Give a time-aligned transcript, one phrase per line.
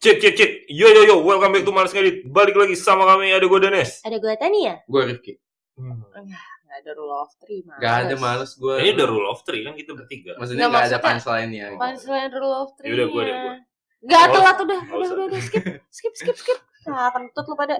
[0.00, 0.50] Cek cek cek.
[0.72, 2.24] Yo yo yo, welcome back to Males Ngedit.
[2.24, 4.00] Balik lagi sama kami ada gue Danes.
[4.00, 4.80] Ada gue Tania?
[4.88, 5.36] Gue Rifki.
[5.76, 7.80] Gak ada rule of three, males.
[7.84, 8.74] Gak ada males gue.
[8.80, 10.40] Ini udah rule of three kan kita bertiga.
[10.40, 11.66] Maksudnya Nggak, gak ada maksudnya- punchline-nya.
[11.68, 11.80] gitu.
[11.84, 13.54] Punchline rule of three Yaudah, gue deh, gue.
[14.00, 16.58] Gak telat udah, udah, udah, udah, skip, skip, skip, skip.
[16.88, 17.76] Nah, kentut lu pada.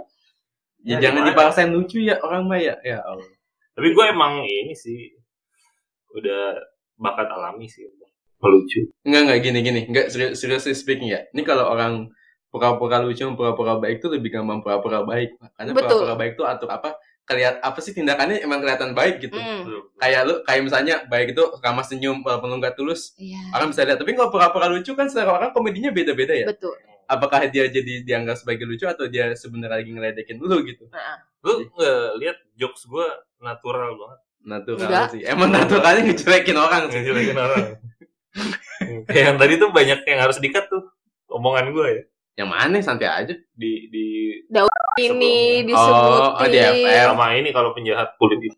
[0.85, 2.77] Ya, Ya, jangan dipaksain lucu ya orang mah ya.
[2.85, 3.25] Ya Allah.
[3.73, 5.09] Tapi gue emang ini sih
[6.13, 6.61] udah
[7.01, 7.89] bakat alami sih
[8.41, 8.89] melucu.
[9.05, 9.81] Enggak enggak gini gini.
[9.89, 11.25] Enggak serius seriously speaking ya.
[11.33, 12.09] Ini kalau orang
[12.51, 15.39] pura-pura lucu, pura-pura baik tuh lebih gampang pura-pura baik.
[15.55, 16.99] Karena pura-pura baik tuh atur apa?
[17.23, 19.39] Kelihat apa sih tindakannya emang kelihatan baik gitu.
[19.39, 19.87] Hmm.
[20.03, 23.15] Kayak lu kayak misalnya baik itu ramah senyum walaupun lu nggak tulus.
[23.15, 24.03] Iya, Orang bisa lihat.
[24.03, 26.51] Tapi kalau pura-pura lucu kan secara orang komedinya beda-beda ya.
[26.51, 26.75] betul.
[27.07, 30.87] Apakah dia jadi dianggap sebagai lucu atau dia sebenarnya lagi ngeledekin lu gitu.
[30.91, 33.07] Nah, Lu nggak lihat jokes gue
[33.39, 34.19] natural banget.
[34.41, 35.07] Natural Enggak.
[35.15, 35.23] sih.
[35.27, 36.99] Emang naturalnya ngejelekin orang sih.
[36.99, 37.67] Ngejelekin orang.
[39.11, 40.83] Kayak yang tadi tuh banyak yang harus dikat tuh
[41.31, 42.03] omongan gue ya
[42.41, 43.35] Yang mana santai aja.
[43.53, 44.05] di di
[44.97, 45.69] ini Sebelumnya.
[45.69, 46.21] disebutin.
[46.25, 47.07] Oh, oh, di FF.
[47.13, 48.57] sama ini kalau penjahat kulit itu.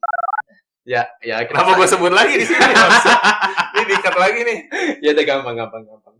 [0.82, 2.58] Ya, ya Kenapa gue sebut lagi di sini?
[3.72, 4.58] Ini dikat lagi nih.
[4.98, 6.14] Ya udah gampang, gampang, gampang.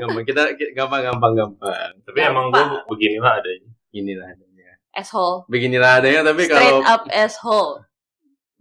[0.00, 0.24] gampang.
[0.24, 1.92] Kita ki- gampang, gampang, gampang.
[2.04, 3.70] Tapi emang gue beginilah adanya.
[3.92, 4.76] Inilah adanya.
[4.96, 5.44] Asshole.
[5.48, 7.84] Beginilah adanya, tapi Straight kalau up asshole.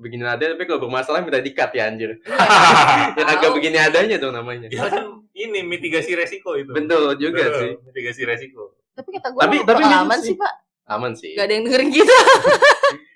[0.01, 2.17] Beginilah adanya, tapi kalau bermasalah minta dikat ya anjir.
[3.17, 4.67] Yang agak begini adanya tuh namanya.
[4.67, 6.73] Ya kan ini mitigasi resiko itu.
[6.73, 7.71] Betul juga Betul, sih.
[7.85, 8.73] Mitigasi resiko.
[8.97, 10.35] Tapi kata gue Tapi- tapi gitu sih, sih.
[10.35, 10.53] Pak.
[10.91, 11.31] Aman sih.
[11.37, 12.11] Gak ada yang dengerin kita.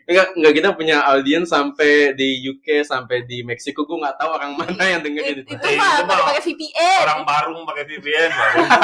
[0.05, 3.89] Enggak, enggak kita punya audiens sampai di UK, sampai di Meksiko.
[3.89, 5.65] Gue nggak tahu orang mana yang dengerin Itu itu.
[5.81, 6.97] Mah itu mah pakai VPN.
[7.01, 8.29] Orang Barung pakai VPN.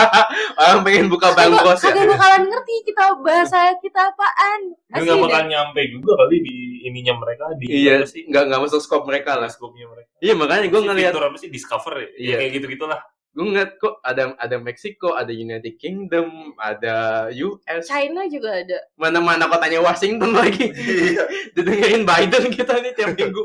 [0.65, 1.93] Orang pengen buka bangkos ya.
[1.93, 4.59] Kagak bakalan ngerti kita bahasa kita apaan.
[4.89, 6.55] Asli nggak bakal nyampe juga kali di
[6.89, 8.25] ininya mereka di Iya, sih?
[8.25, 9.45] nggak nggak masuk scope mereka lah.
[9.51, 10.09] Teleskopnya mereka.
[10.23, 12.07] Iya makanya gue ngeliat fitur apa sih Discover ya?
[12.07, 12.09] Iya.
[12.17, 12.99] Ya, kayak gitu gitulah.
[13.31, 18.77] Gue ngeliat kok ada ada Meksiko, ada United Kingdom, ada US, China juga ada.
[18.99, 20.67] mana-mana kotanya Washington lagi.
[20.75, 21.23] Iya.
[21.55, 23.43] Didengerin Biden kita nih tiap minggu.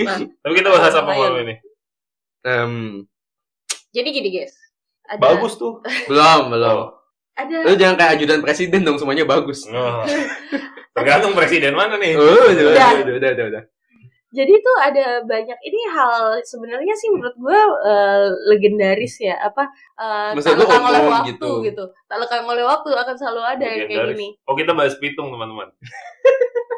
[0.40, 1.54] Tapi kita bahas apa malam ini?
[2.42, 2.72] Em,
[3.92, 4.56] Jadi gini guys.
[5.04, 5.84] Ada, Bagus tuh.
[6.08, 6.76] belum belum.
[6.88, 6.90] Oh.
[7.36, 9.68] Ada Lu jangan kayak ajudan presiden dong semuanya bagus.
[9.68, 10.04] Oh.
[10.96, 12.16] Tergantung presiden mana nih.
[12.16, 13.62] Oh, udah, udah, udah, udah, udah.
[14.32, 20.32] Jadi tuh ada banyak ini hal sebenarnya sih menurut gue eh, legendaris ya apa eh,
[20.32, 21.50] Maksud tak lekang oleh waktu gitu.
[21.62, 21.84] gitu.
[22.06, 25.68] tak lekang oleh waktu akan selalu ada yang kayak gini Oh kita bahas pitung teman-teman.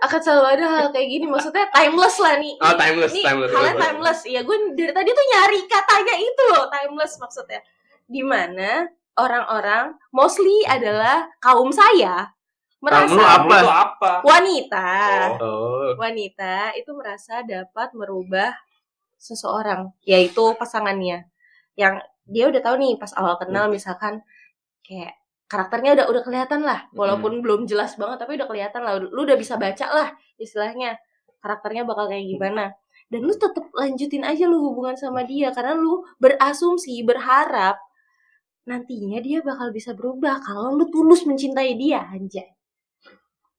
[0.03, 3.51] akan selalu ada hal kayak gini maksudnya timeless lah nih Oh, timeless, Ini timeless.
[3.51, 3.85] halnya timeless.
[3.87, 7.61] timeless ya gue dari tadi tuh nyari katanya itu loh timeless maksudnya
[8.05, 8.71] di mana
[9.15, 12.35] orang-orang mostly adalah kaum saya
[12.85, 13.57] merasa Kamu apa?
[13.57, 14.13] Tuh apa?
[14.21, 14.89] wanita
[15.41, 18.53] Oh, wanita itu merasa dapat merubah
[19.17, 21.25] seseorang, yaitu pasangannya.
[21.75, 24.21] Yang dia udah tahu nih pas awal kenal misalkan
[24.85, 25.17] kayak
[25.49, 29.01] karakternya udah udah kelihatan lah, walaupun belum jelas banget tapi udah kelihatan lah.
[29.01, 31.01] Lu udah bisa baca lah istilahnya
[31.41, 32.77] karakternya bakal kayak gimana.
[33.13, 37.77] Dan lu tetap lanjutin aja lu hubungan sama dia karena lu berasumsi, berharap
[38.65, 42.54] nantinya dia bakal bisa berubah kalau lu tulus mencintai dia, anjay.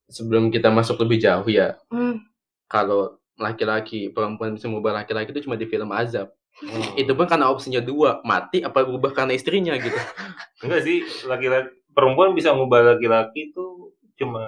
[0.07, 2.21] Sebelum kita masuk lebih jauh ya, Hmm.
[2.65, 6.31] kalau laki-laki perempuan bisa mengubah laki-laki itu cuma di film azab.
[6.55, 6.95] Hmm.
[6.95, 9.91] Itu pun karena opsinya dua, mati apa berubah karena istrinya gitu.
[10.63, 14.43] Enggak sih, laki-laki perempuan bisa ngubah laki-laki itu cuma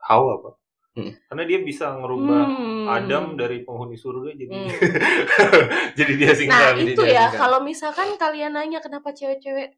[0.00, 0.54] Hawa, Pak.
[0.94, 1.10] Hmm.
[1.26, 2.86] Karena dia bisa ngerubah Hmm.
[2.86, 4.68] Adam dari penghuni surga jadi Hmm.
[5.98, 6.72] jadi dia Nah singkat.
[6.78, 9.74] jadi itu ya kalau misalkan kalian nanya kenapa cewek-cewek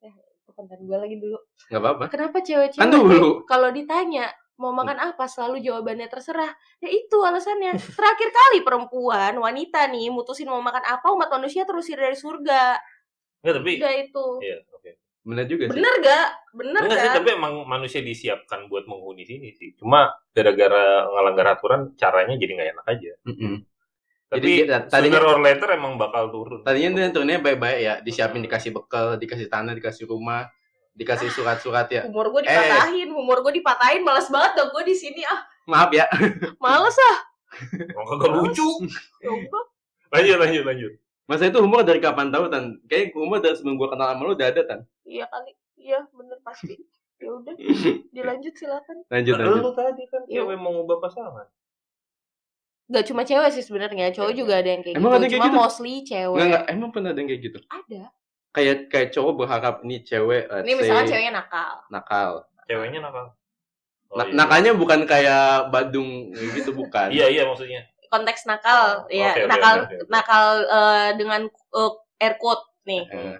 [0.00, 2.04] eh itu konten gue lagi dulu Nggak apa-apa.
[2.08, 3.44] kenapa cewek-cewek Kan dulu.
[3.44, 6.48] kalau ditanya mau makan apa selalu jawabannya terserah
[6.80, 11.96] ya itu alasannya terakhir kali perempuan wanita nih mutusin mau makan apa umat manusia terusir
[11.96, 12.80] dari surga
[13.44, 14.90] Enggak, tapi udah itu Iya, oke.
[15.22, 15.70] Bener juga sih.
[15.70, 19.74] bener gak bener Enggak sih, gak tapi emang manusia disiapkan buat menghuni sini sih.
[19.74, 23.12] Cuma gara-gara ngelanggar aturan caranya jadi nggak enak aja.
[23.22, 23.54] Mm-mm.
[24.26, 24.52] Tapi Jadi
[24.90, 26.62] tadinya- sooner or later emang bakal turun.
[26.62, 30.50] Tadinya dia turunnya baik-baik ya, disiapin dikasih bekal, dikasih tanah, dikasih rumah,
[30.96, 32.02] dikasih surat-surat ya.
[32.04, 32.46] umur gue Eh.
[32.46, 36.08] dipatahin umur gue dipatahin males banget dong gue di sini ah Maaf ya.
[36.64, 37.18] males ah
[37.94, 38.68] Oh, kagak lucu.
[39.18, 39.32] Ya.
[40.08, 40.92] Lanjut, lanjut, lanjut.
[41.24, 42.76] Masa itu humor dari kapan tahu tan?
[42.84, 44.80] Kayak humor dari sebelum gua kenal sama lu udah ada tan.
[45.02, 46.76] iya kali iya bener pasti
[47.16, 47.54] ya udah
[48.14, 49.58] dilanjut silakan Lanjut lanjut.
[49.58, 50.42] Lu tadi kan Iya.
[50.42, 51.46] cewek mau ngubah pasangan.
[52.86, 55.16] Gak cuma cewek sih sebenarnya, cowok juga ada yang kayak Emang gitu.
[55.16, 55.58] ada yang kayak cuma gitu?
[55.58, 56.36] mostly cewek.
[56.36, 57.58] Enggak enggak, emang pernah ada yang kayak gitu.
[57.66, 58.02] Ada.
[58.56, 61.72] Kayak kayak cowok berharap ini cewek let's Ini misalkan say, ceweknya nakal.
[61.92, 62.30] nakal.
[62.64, 63.26] Ceweknya nakal.
[64.08, 64.32] Oh, Na- iya.
[64.32, 67.12] Nakalnya bukan kayak Badung gitu bukan.
[67.16, 67.84] Iya, iya maksudnya.
[68.08, 70.08] Konteks nakal, Oh, ya oke, nakal oke, oke.
[70.08, 71.92] nakal eh, dengan eh,
[72.22, 73.04] air quote nih.
[73.12, 73.36] Eh,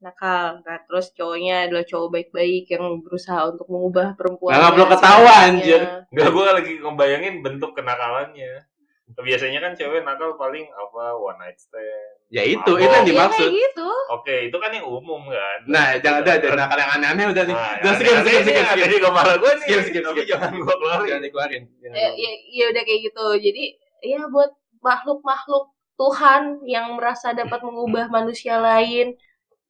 [0.00, 0.64] nakal.
[0.66, 4.58] Nah, terus cowoknya adalah cowok baik-baik yang berusaha untuk mengubah perempuan.
[4.58, 5.80] Nggak perlu ketawa, anjir.
[6.10, 8.66] Enggak, gue lagi ngebayangin bentuk kenakalannya.
[9.14, 12.16] Biasanya kan cewek nakal paling apa one night stand.
[12.28, 12.78] Ya itu, Mabok.
[12.78, 13.40] itu yang dimaksud.
[13.40, 13.90] kayak gitu.
[14.10, 15.58] Oke, itu kan yang umum kan.
[15.64, 17.56] Nah, jangan ada, ada nakal yang aneh-aneh udah nih.
[17.56, 18.86] Nah, Udah skip, skip, skip, skip.
[18.86, 19.62] di kepala gue nih.
[19.64, 20.26] Skip, skip, skip.
[20.28, 21.06] jangan gue keluarin.
[21.08, 21.62] Jangan dikeluarin.
[21.80, 23.26] Ya, ya, ya udah kayak gitu.
[23.40, 23.64] Jadi
[24.04, 25.64] ya buat makhluk-makhluk
[25.96, 29.18] Tuhan yang merasa dapat mengubah manusia lain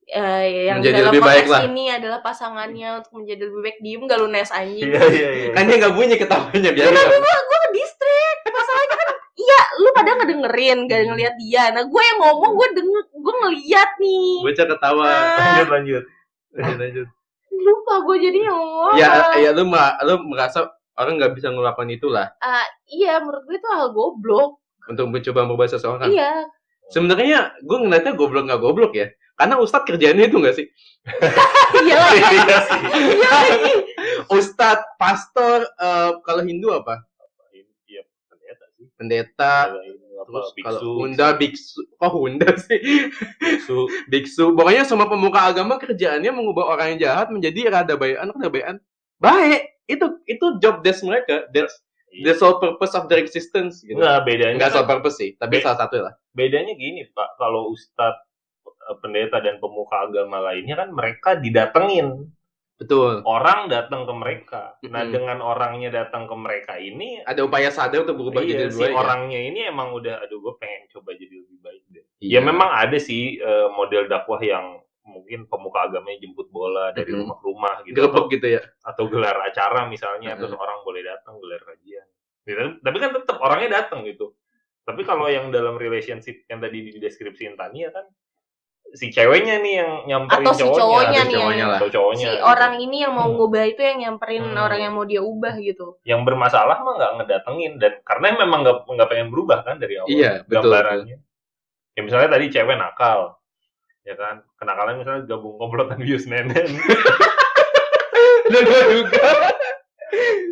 [0.05, 1.61] eh, yang Menjadi dalam lebih baik konteks lah.
[1.64, 5.49] ini adalah pasangannya untuk menjadi lebih baik diem gak lu nes anjing Iya, iya, iya.
[5.52, 9.08] Kan dia nggak bunyi ketawanya biar gue gue ke distrik masalahnya kan
[9.48, 13.90] iya lu pada ngedengerin gak ngeliat dia nah gue yang ngomong gue denger gue ngeliat
[13.96, 15.06] nih bocah ketawa.
[15.06, 16.04] Ah, Lanjut, lanjut.
[16.52, 17.08] Lanjut, lanjut.
[17.48, 19.64] lupa gue jadinya ngomong Ya, ya lu
[20.04, 25.06] lu merasa orang nggak bisa ngelakuin itulah Ah, iya menurut gue itu hal goblok untuk
[25.08, 26.08] mencoba merubah seseorang.
[26.08, 26.44] iya
[26.88, 29.08] Sebenarnya gue ngeliatnya goblok nggak goblok ya.
[29.36, 30.66] Karena Ustadz kerjanya itu nggak sih?
[31.84, 32.80] iya lagi Iya sih.
[33.14, 33.72] iya lagi
[34.28, 37.04] Ustadz, pastor, eh, kalau Hindu apa?
[38.98, 39.30] Iya.
[39.30, 42.78] Pendeta, Ada ini apa, terus kalau Hunda, biksu, kok Hunda sih?
[43.38, 43.78] biksu.
[44.12, 44.44] biksu.
[44.52, 48.76] Pokoknya semua pemuka agama kerjaannya mengubah orang yang jahat menjadi rada bayan, rada bayan.
[49.16, 51.46] Baik, itu itu job desk mereka.
[51.48, 51.78] That's
[52.10, 52.34] the Iya.
[52.34, 53.80] sole purpose of their existence.
[53.80, 53.94] Gitu.
[53.94, 56.14] Enggak, bedanya Enggak kan- sole purpose sih, tapi salah satu lah.
[56.30, 58.18] bedanya gini pak kalau ustadz
[58.64, 62.30] eh, pendeta dan pemuka agama lainnya kan mereka didatengin
[62.78, 63.26] Betul.
[63.26, 65.10] orang datang ke mereka nah Mm-mm.
[65.10, 68.80] dengan orangnya datang ke mereka ini Ada upaya sadar untuk berubah iya, jadi si lebih
[68.80, 68.94] baik.
[68.94, 68.98] ya.
[69.02, 72.38] orangnya ini emang udah aduh gue pengen coba jadi lebih baik deh Iya.
[72.38, 77.26] ya memang ada sih eh, model dakwah yang mungkin pemuka agamanya jemput bola dari Mm-mm.
[77.26, 78.62] rumah ke rumah gitu atau, gitu ya.
[78.84, 80.40] atau gelar acara misalnya Mm-mm.
[80.46, 82.06] terus orang boleh datang gelar kajian
[82.46, 82.80] Gitu.
[82.80, 84.32] tapi kan tetap orangnya datang gitu
[84.80, 88.08] tapi kalau yang dalam relationship yang tadi dideskripsiin Tania kan
[88.90, 92.25] si ceweknya nih yang nyamperin Atau si cowoknya, cowoknya Atau nih cowoknya yang- atau cowoknya
[92.25, 92.43] si gitu.
[92.43, 94.56] orang ini yang mau ngubah itu yang nyamperin Hmm.
[94.58, 98.76] orang yang mau dia ubah gitu yang bermasalah mah nggak ngedatengin dan karena memang nggak
[98.87, 101.17] nggak pengen berubah kan dari awal Iya, betul, gambarannya
[101.93, 103.20] ya misalnya tadi cewek nakal
[104.02, 106.69] ya kan kenakalan misalnya gabung komplotan bius nenen
[108.49, 109.29] Lu gua juga.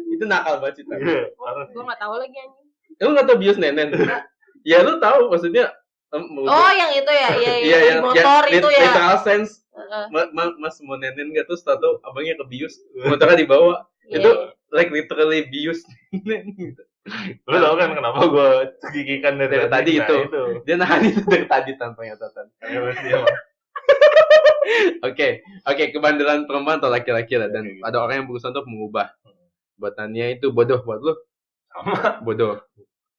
[0.07, 0.85] itu nakal banget sih.
[0.87, 1.33] Iya,
[1.65, 2.67] gue nggak tahu lagi anjing
[2.99, 3.89] Lu nggak tau bius nenen?
[4.63, 5.73] ya lu tahu maksudnya.
[6.17, 7.29] Em, oh yang itu ya?
[7.47, 8.83] Ya, iya yang yang di motor ya, itu ya?
[8.89, 9.51] Literal sense.
[9.77, 11.45] Heeh, ma- ma- mas mau nenen nggak?
[11.47, 13.85] Tuh tahu abangnya kebius motornya dibawa.
[14.09, 14.73] Iya, itu iya.
[14.73, 15.85] like literally bius.
[16.11, 16.83] Nenen gitu.
[17.47, 18.51] lu tau kan kenapa gue
[18.91, 20.17] gigikan dari, Dari tadi itu.
[20.27, 20.43] itu?
[20.67, 23.37] Dia nahan itu dari tadi tanpa nyatatan Terus dia mah,
[25.07, 25.29] oke
[25.71, 27.47] oke kebandelan perempuan atau laki-laki lah.
[27.47, 29.15] Dan ada orang yang berusaha untuk mengubah.
[29.79, 31.15] Buat Tania itu bodoh buat lu.
[31.71, 32.25] Sama.
[32.27, 32.59] Bodoh.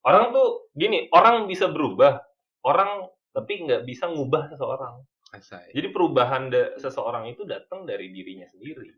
[0.04, 2.20] Orang tuh gini orang bisa berubah
[2.68, 5.00] orang tapi nggak bisa ngubah seseorang
[5.30, 5.72] Asai.
[5.72, 8.92] jadi perubahan da- seseorang itu datang dari dirinya sendiri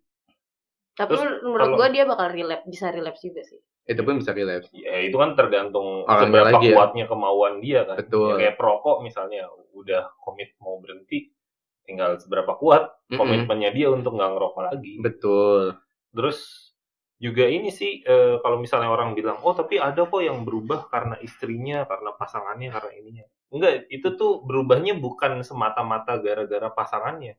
[0.94, 4.32] tapi Terus menurut kalau- gue dia bakal relapse bisa relapse juga sih itu pun bisa
[4.32, 6.76] relapse ya itu kan tergantung seberapa lagi ya.
[6.78, 8.38] kuatnya kemauan dia kan Betul.
[8.38, 11.34] Ya, kayak perokok misalnya udah komit mau berhenti
[11.82, 13.18] tinggal seberapa kuat Mm-mm.
[13.18, 15.74] komitmennya dia untuk nggak ngerokok lagi betul
[16.14, 16.70] terus
[17.18, 21.18] juga ini sih eh, kalau misalnya orang bilang oh tapi ada kok yang berubah karena
[21.20, 27.38] istrinya karena pasangannya karena ininya enggak itu tuh berubahnya bukan semata-mata gara-gara pasangannya.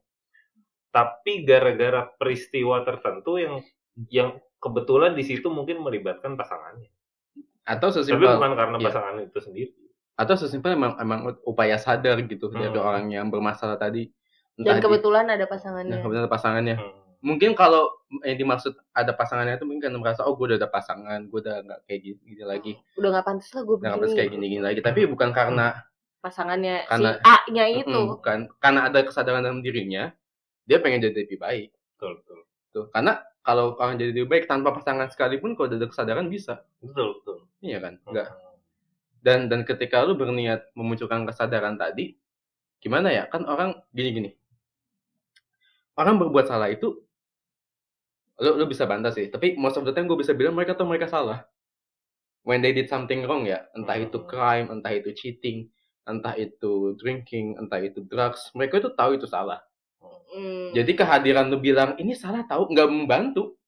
[0.91, 3.63] Tapi gara-gara peristiwa tertentu yang
[4.11, 6.91] yang kebetulan di situ mungkin melibatkan pasangannya.
[7.63, 8.87] Atau tapi sesimpel bukan karena iya.
[8.91, 9.71] pasangan itu sendiri.
[10.19, 12.83] Atau sesimpel emang emang upaya sadar gitu dari Hmm.
[12.83, 14.11] orang yang bermasalah tadi.
[14.59, 16.77] Dan di- kebetulan ada nah, pasangannya kebetulan ada pasangannya.
[16.77, 16.99] Hmm.
[17.21, 17.85] mungkin kalau
[18.25, 21.57] yang dimaksud ada pasangannya itu mungkin karena merasa oh gue udah ada pasangan gue udah
[21.69, 22.73] nggak kayak gini, gini lagi.
[22.97, 24.81] Udah nggak pantas lah gue nggak harus begini kayak gini gini lagi.
[24.81, 25.67] Tapi bukan karena
[26.21, 28.01] pasangannya Karena- si A nya itu.
[28.07, 28.47] bukan.
[28.61, 30.13] Karena ada kesadaran dalam dirinya
[30.65, 31.73] dia pengen jadi lebih baik.
[31.97, 32.39] Betul betul.
[32.71, 36.61] Tuh karena kalau orang jadi lebih baik tanpa pasangan sekalipun kalau ada kesadaran bisa.
[36.79, 37.37] Betul betul.
[37.61, 37.95] Iya kan?
[38.05, 38.57] Enggak Hmm.
[39.21, 42.17] dan dan ketika lu berniat memunculkan kesadaran tadi
[42.79, 43.25] gimana ya?
[43.27, 44.31] Kan orang gini gini.
[45.93, 46.97] Orang berbuat salah itu
[48.41, 49.29] lu lu bisa bantah sih.
[49.29, 51.45] Tapi most of the time gue bisa bilang mereka tuh mereka salah.
[52.41, 53.69] When they did something wrong ya.
[53.77, 54.25] Entah itu Hmm.
[54.27, 55.69] crime entah itu cheating
[56.09, 59.61] entah itu drinking entah itu drugs mereka itu tahu itu salah.
[60.31, 60.71] Hmm.
[60.71, 63.59] jadi kehadiran lu bilang ini salah tahu nggak membantu.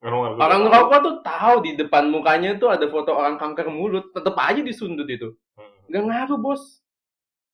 [0.00, 4.36] Orang orang ngerokok tuh tahu di depan mukanya tuh ada foto orang kanker mulut tetep
[4.36, 5.32] aja disundut itu.
[5.56, 5.88] Hmm.
[5.88, 6.84] nggak ngaruh bos.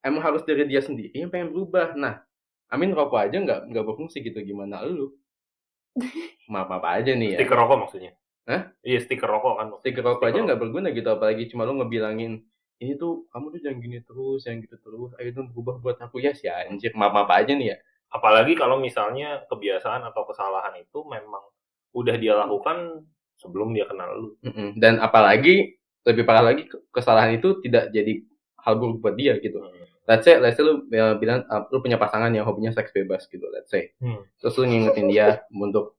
[0.03, 1.95] Emang harus dari dia sendiri yang pengen berubah.
[1.95, 2.27] Nah
[2.67, 5.15] Amin rokok aja nggak nggak berfungsi gitu gimana lu?
[6.53, 7.39] Maaf apa aja nih ya.
[7.43, 8.13] Stiker rokok maksudnya?
[8.47, 8.71] Hah?
[8.87, 9.83] iya stiker rokok kan maksudnya.
[9.83, 12.47] stiker rokok aja nggak berguna gitu apalagi cuma lu ngebilangin
[12.81, 16.21] ini tuh kamu tuh jangan gini terus jangan gitu terus ayo dong berubah buat aku
[16.21, 17.77] ya sih anjir maaf maaf aja nih ya
[18.13, 21.43] apalagi kalau misalnya kebiasaan atau kesalahan itu memang
[21.97, 23.05] udah dia lakukan
[23.41, 24.77] sebelum dia kenal lu Mm-mm.
[24.77, 28.23] Dan apalagi lebih parah lagi ke- kesalahan itu tidak jadi
[28.63, 29.59] hal buruk buat dia gitu.
[30.07, 33.27] Let's say, let's say lu ya, bilang uh, lu punya pasangan yang hobinya seks bebas
[33.27, 33.91] gitu, let's say.
[33.99, 34.23] Hmm.
[34.39, 35.99] Terus lu ngingetin dia untuk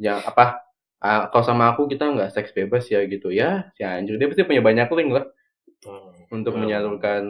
[0.00, 0.64] ya apa?
[0.96, 3.68] ah, kalau sama aku kita nggak seks bebas ya gitu ya.
[3.76, 5.24] Si anjir dia pasti punya banyak link lah
[5.86, 6.10] Hmm.
[6.34, 6.66] untuk Hmm.
[6.66, 7.22] menyalurkan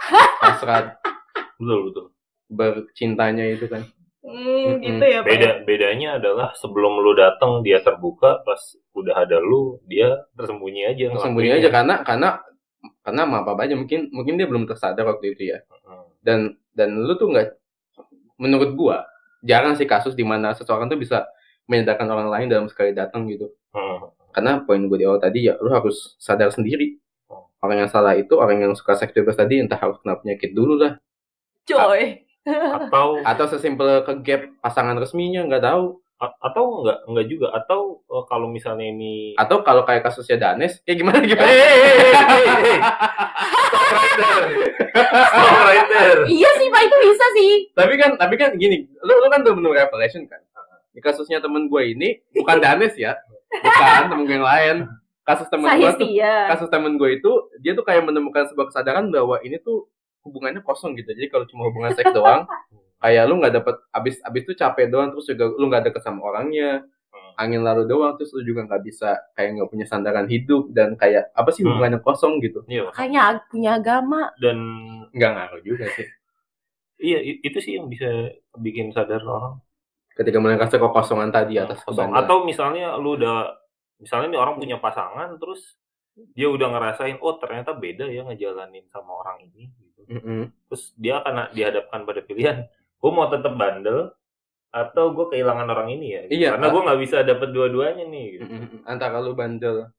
[0.42, 0.96] hasrat
[1.58, 2.04] betul betul
[2.48, 3.84] bercintanya itu kan.
[4.18, 5.28] Hmm, gitu ya, Pak.
[5.30, 8.60] beda bedanya adalah sebelum lu datang dia terbuka pas
[8.92, 12.28] udah ada lu dia tersembunyi aja Sembunyi aja karena karena
[13.00, 15.58] karena apa apa aja mungkin mungkin dia belum tersadar waktu itu ya.
[15.86, 16.04] Hmm.
[16.20, 16.38] dan
[16.76, 17.56] dan lu tuh nggak
[18.36, 19.06] menurut gua
[19.40, 21.24] jarang sih kasus di mana seseorang tuh bisa
[21.64, 24.08] menyadarkan orang lain dalam sekali datang gitu Hmm.
[24.32, 26.96] karena poin gue di awal tadi ya lu harus sadar sendiri.
[27.58, 30.78] Orang yang salah itu orang yang suka seks bebas tadi entah harus kena penyakit dulu
[30.78, 30.98] lah.
[31.66, 32.22] Coy.
[32.48, 35.98] atau atau sesimpel ke gap pasangan resminya nggak tahu.
[36.18, 37.46] A- atau enggak enggak juga.
[37.54, 41.46] Atau eh, kalau misalnya ini atau kalau kayak kasusnya Danes ya gimana gimana?
[44.98, 46.22] Stop right there.
[46.26, 47.52] Iya sih, Pak, itu bisa sih.
[47.74, 50.42] tapi kan tapi kan gini lu lu kan udah menurut revelation kan?
[50.90, 53.14] Di kasusnya temen gue ini bukan Danes ya.
[53.50, 54.76] Bukan temen gue yang lain
[55.28, 56.08] kasus temen gue tuh
[56.48, 59.84] kasus temen gue itu dia tuh kayak menemukan sebuah kesadaran bahwa ini tuh
[60.24, 61.08] hubungannya kosong gitu.
[61.08, 62.48] Jadi kalau cuma hubungan seks doang
[63.04, 66.24] kayak lu nggak dapet abis abis tuh capek doang terus juga lu nggak deket sama
[66.24, 66.82] orangnya.
[67.38, 71.30] Angin lalu doang terus lu juga nggak bisa kayak nggak punya sandaran hidup dan kayak
[71.32, 71.76] apa sih Hmm.
[71.76, 72.66] hubungannya kosong gitu.
[72.66, 74.20] Iya, Kayaknya punya agama.
[74.42, 74.58] dan
[75.12, 76.08] nggak ngaruh juga sih.
[76.98, 78.10] Iya itu sih yang bisa
[78.58, 79.62] bikin sadar orang.
[80.18, 82.10] Ketika mulai rasa kekosongan tadi atas Kosong.
[82.10, 83.54] atau misalnya lu udah
[83.98, 85.76] misalnya nih orang punya pasangan terus
[86.34, 90.00] dia udah ngerasain oh ternyata beda ya ngejalanin sama orang ini gitu.
[90.08, 90.50] Mm-mm.
[90.66, 94.10] terus dia akan dihadapkan pada pilihan gue mau tetap bandel
[94.68, 96.34] atau gue kehilangan orang ini ya gitu.
[96.44, 98.44] Iya, karena gue nggak bisa dapet dua-duanya nih gitu.
[98.46, 98.78] Mm-mm.
[98.86, 99.90] antara lu bandel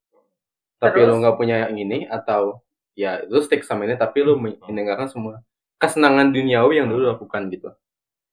[0.80, 1.08] tapi Terus?
[1.12, 2.64] lu nggak punya yang ini atau
[2.96, 5.44] ya lu stick sama ini tapi lu mendengarkan semua
[5.80, 7.72] kesenangan duniawi yang dulu lakukan gitu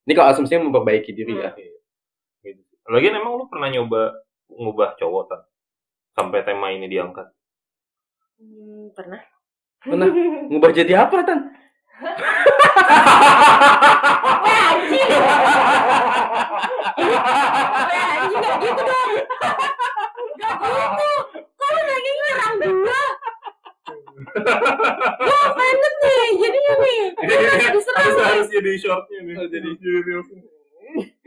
[0.07, 2.63] ini kalau asumsinya memperbaiki diri ya gitu.
[2.87, 4.15] Lagian emang lu pernah nyoba
[4.47, 5.41] ngubah cowok kan
[6.17, 7.29] sampai tema ini diangkat
[8.37, 9.17] Hmm, pernah.
[9.81, 10.09] Pernah.
[10.45, 11.39] ngubah jadi apa tan
[11.97, 12.13] Wah,
[14.69, 15.09] anjing.
[17.01, 19.11] Wah, anjing gak gitu dong.
[20.37, 21.09] Gak gitu.
[21.33, 23.01] Kok lu lagi ngerang gua?
[25.17, 26.99] Gua offended nih, jadinya nih.
[27.17, 28.45] Gua diserang nih.
[28.47, 29.69] jadi shortnya nih jadi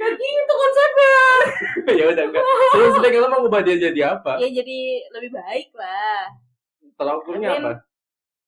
[0.00, 1.16] Gak gitu konsepnya.
[2.00, 2.42] ya udah enggak
[2.72, 4.78] terus sebagai lu mau ngubah dia jadi apa Ya jadi
[5.12, 6.24] lebih baik lah.
[6.96, 7.62] tolak ukurnya Amin.
[7.62, 7.72] apa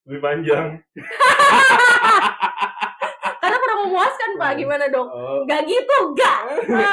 [0.04, 0.66] lebih panjang
[3.42, 4.50] Karena kurang memuaskan, Pak.
[4.54, 5.08] Gimana dong?
[5.08, 6.40] oh Gak gitu, gak.
[6.72, 6.92] ya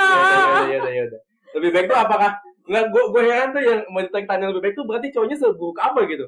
[0.60, 2.32] udah ya udah ya udah lebih baik tuh apakah
[2.70, 5.78] Nggak, gue gue heran tuh yang mau ditanya tanya lebih baik tuh berarti cowoknya seburuk
[5.82, 6.26] apa gitu.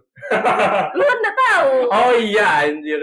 [0.97, 1.73] Lu kan udah tahu.
[1.93, 2.97] Oh iya anjir.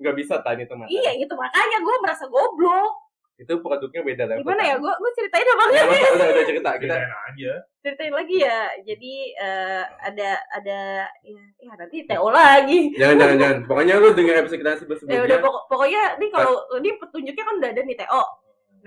[0.00, 0.88] Nggak bisa tanya teman.
[0.88, 2.97] Iya gitu makanya gue merasa goblok.
[3.38, 4.42] Itu produknya beda level.
[4.42, 4.74] Gimana ya?
[4.76, 5.86] Gue gue ceritain apa Ya, enggak?
[5.86, 6.90] udah, udah, udah cerita kita.
[6.90, 8.58] Ceritain aja Ceritain lagi ya.
[8.82, 10.78] Jadi eh, ada ada
[11.22, 12.78] ya, ya nanti TO lagi.
[12.92, 13.58] Jangan jangan jangan.
[13.64, 15.24] Pokoknya lu denger episode kita sebelum Ya sebelumnya.
[15.24, 18.22] udah pokok, pokoknya ini kalau ini petunjuknya kan udah ada nih TO.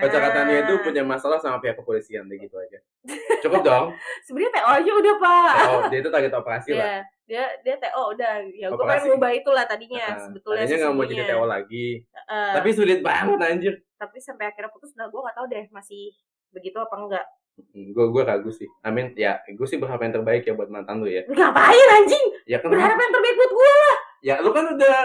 [0.02, 2.82] Nah, Pacar-katanya itu punya masalah sama pihak kepolisian deh gitu aja.
[3.46, 3.94] Cukup dong.
[4.26, 5.54] sebenarnya TO aja udah pak.
[5.68, 6.82] Oh, dia itu target operasi lah.
[6.82, 8.34] Ya, dia dia TO udah.
[8.50, 10.66] Ya gue pengen ngubah itulah tadinya Nah, sebetulnya.
[10.66, 11.24] tadinya nggak mau jadi.
[11.28, 11.88] TO lagi.
[12.28, 13.74] Tapi sulit banget anjir.
[13.94, 16.10] tapi sampai akhirnya putus nah gue nggak tahu deh masih
[16.50, 17.26] begitu apa enggak.
[17.70, 18.66] Gue gue ragu sih.
[18.82, 19.14] Amin.
[19.14, 21.22] Ya, gue sih berharap yang terbaik ya buat mantan lu ya.
[21.24, 22.26] Ngapain anjing?
[22.44, 22.74] Ya kan.
[22.74, 23.74] Berharap yang terbaik buat gue.
[24.22, 24.98] Ya lu kan udah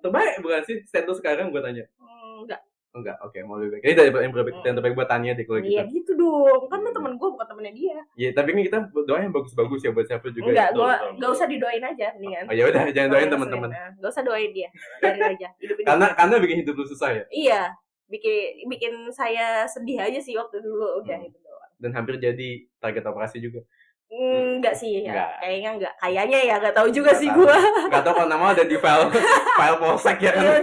[0.00, 0.82] terbaik bukan sih?
[0.82, 1.86] Status sekarang gue tanya.
[1.96, 2.58] Hmm, enggak.
[2.96, 3.82] Enggak, oke mau lebih baik.
[3.84, 5.68] Ini dari yang terbaik, yang terbaik buat Tania deh kalau gitu.
[5.70, 6.60] Iya gitu dong.
[6.66, 7.98] Kan lu temen gue bukan temennya dia.
[8.16, 10.48] Iya, tapi kan kita doa yang bagus-bagus ya buat siapa juga.
[10.48, 12.44] Enggak, gue betul, nggak usah didoain aja mendingan.
[12.48, 13.68] Oh ya udah, jangan doain teman-teman.
[13.68, 14.68] usah, Nggak usah doain dia.
[14.98, 15.48] Biarin aja.
[15.56, 17.24] Hidupin Karena karena bikin hidup lu susah ya.
[17.28, 17.62] Iya,
[18.08, 21.28] bikin bikin saya sedih aja sih waktu dulu udah Hmm.
[21.28, 21.70] itu doang.
[21.76, 22.48] Dan hampir jadi
[22.80, 23.60] target operasi juga.
[24.06, 25.10] Hmm, enggak sih ya.
[25.10, 25.30] Enggak.
[25.42, 25.94] Kayaknya enggak.
[25.98, 27.38] Kayaknya ya enggak tahu juga Nggak sih tahu.
[27.42, 27.56] gua.
[27.90, 29.06] Gak tau kalau nama ada di file
[29.58, 30.42] file polsek ya kan.
[30.46, 30.58] Iya,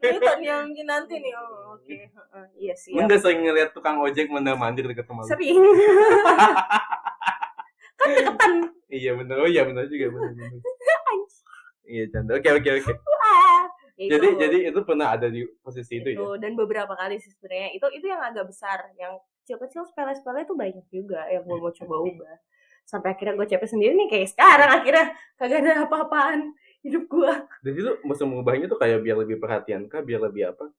[0.00, 1.32] Ini kan yang nanti nih.
[1.36, 1.96] Oh, oke.
[2.10, 2.92] Heeh, Iya sih.
[2.92, 5.30] Lu udah sering ngeliat tukang ojek mondar mandir deket rumah lu?
[5.30, 5.62] Sering.
[7.96, 8.52] kan deketan.
[8.86, 10.60] Iya bener, oh iya bener juga bener, bener.
[11.86, 12.32] Iya canda.
[12.36, 12.92] Oke oke oke.
[13.22, 13.62] Ah,
[13.94, 14.38] ya Jadi itu.
[14.42, 16.18] jadi itu pernah ada di posisi itu ya.
[16.18, 19.16] Itu, dan beberapa kali sih sebenarnya itu itu yang agak besar yang
[19.46, 22.36] kecil-kecil sepele-sepele itu banyak juga yang gue mau coba ubah
[22.86, 26.54] sampai akhirnya gue capek sendiri nih kayak sekarang akhirnya kagak ada apa-apaan
[26.86, 27.32] hidup gue
[27.66, 30.70] Dan itu mesti mengubahnya tuh kayak biar lebih perhatian kah, biar lebih apa?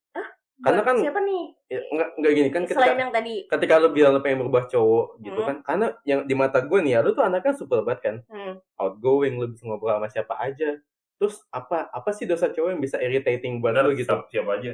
[0.57, 3.35] Karena kan- siapa nih ya, enggak enggak gini kan ketika Selain yang tadi.
[3.45, 5.47] ketika lu bilang lu pengen berubah cowok gitu Hmm.
[5.47, 8.57] kan karena yang di mata gue nih ya lu tuh anaknya super banget kan Hmm.
[8.75, 10.81] outgoing lu bisa ngobrol sama siapa aja
[11.15, 14.71] terus apa apa sih dosa cowok yang bisa irritating buat lu gitu siapa, siapa aja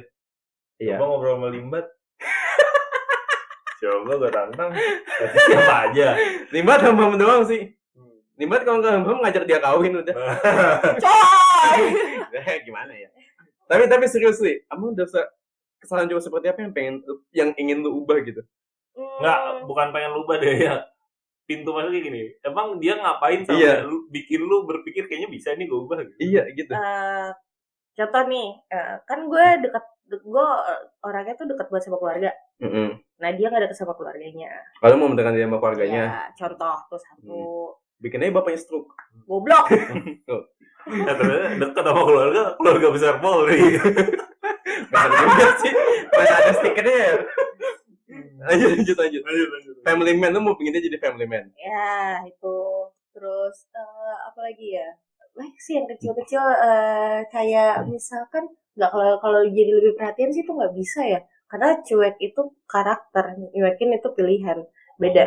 [0.76, 1.86] iya Coba ngobrol sama Limbat.
[3.76, 4.70] Coba gue tantang.
[5.44, 6.08] Siapa aja.
[6.48, 7.76] limbat hambam doang sih
[8.34, 10.16] limbat kalau nggak hambam ngajak dia kawin udah
[11.04, 11.80] Coy!
[12.32, 13.12] Eh, gimana ya
[13.64, 15.22] tapi tapi serius sih kamu dosa
[15.84, 18.40] kesalahan cowok seperti apa yang pengen lu- yang ingin lu ubah gitu
[18.94, 20.86] Enggak, bukan pengen lupa deh ya.
[21.44, 22.22] Pintu masuknya gini.
[22.40, 23.74] Emang dia ngapain sampai Iya.
[23.82, 26.14] lu bikin lu berpikir kayaknya bisa nih gue ubah gitu.
[26.20, 27.28] iya gitu Eh,
[27.92, 30.46] contoh nih, eh, kan gue deket, gue
[31.00, 32.30] orangnya tuh deket banget sama keluarga.
[32.58, 32.88] Mm-mm.
[33.14, 34.50] Nah dia gak deket sama keluarganya.
[34.78, 37.40] kalau mau mendekati dia sama keluarganya Ya, contoh tuh satu.
[37.96, 39.66] bikin aja bapaknya stroke Goblok.
[40.84, 41.12] Ya,
[41.56, 43.80] deket sama keluarga, keluarga besar Polri.
[45.10, 45.72] Bener juga sih
[46.12, 47.14] Mana ada stikernya ya
[48.44, 49.74] Lanjut lanjut lanjut lanjut, lanjut.
[49.86, 52.56] Family man Lu mau pengen dia jadi family man ya itu.
[53.14, 54.88] Terus eh, apa lagi ya?
[55.34, 58.44] Baik sih yang kecil-kecil eh, kayak misalkan
[58.74, 61.20] nggak kalau kalau jadi lebih perhatian sih tuh nggak bisa ya.
[61.50, 64.58] Karena cuek itu karakter, nyuekin itu pilihan.
[64.98, 65.24] Beda.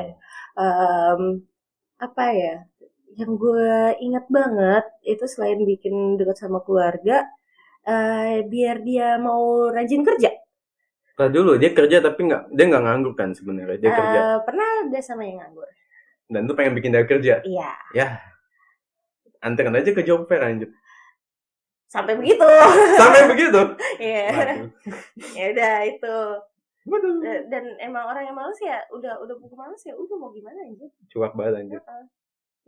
[0.60, 1.22] Em,
[2.00, 2.56] apa ya?
[3.20, 3.72] Yang gue
[4.06, 7.26] ingat banget itu selain bikin dekat sama keluarga,
[7.88, 10.32] eh, biar dia mau rajin kerja.
[11.16, 14.68] Nah dulu dia kerja tapi nggak dia nggak nganggur kan sebenarnya dia kerja Eh, pernah
[14.84, 15.66] ada sama yang nganggur.
[16.28, 18.08] dan tuh pengen bikin dia kerja Iya, ya
[19.40, 20.68] anterin aja ke job fair anjir
[21.88, 22.44] sampai begitu.
[23.00, 23.62] sampai begitu
[23.98, 24.28] Iya.
[25.32, 26.16] Ya udah itu
[26.84, 27.20] Waduh.
[27.20, 30.60] Da- dan emang orang yang males ya udah udah bukan males ya udah mau gimana
[30.62, 32.04] aja cuak banget anjir Heeh.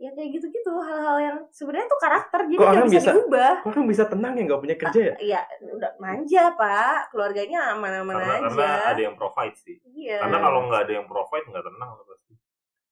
[0.00, 3.52] Ya kayak gitu gitu hal-hal yang sebenarnya tuh karakter jadi Kok nggak bisa, bisa- diubah.
[3.68, 5.14] orang bisa tenang ya nggak punya kerja ya?
[5.20, 5.40] Iya,
[5.76, 7.12] udah manja pak.
[7.12, 8.48] Keluarganya aman-aman aja.
[8.48, 9.76] karena ada yang provide sih.
[9.92, 10.24] iya.
[10.24, 12.32] Karena kalau nggak ada yang provide nggak tenang pasti.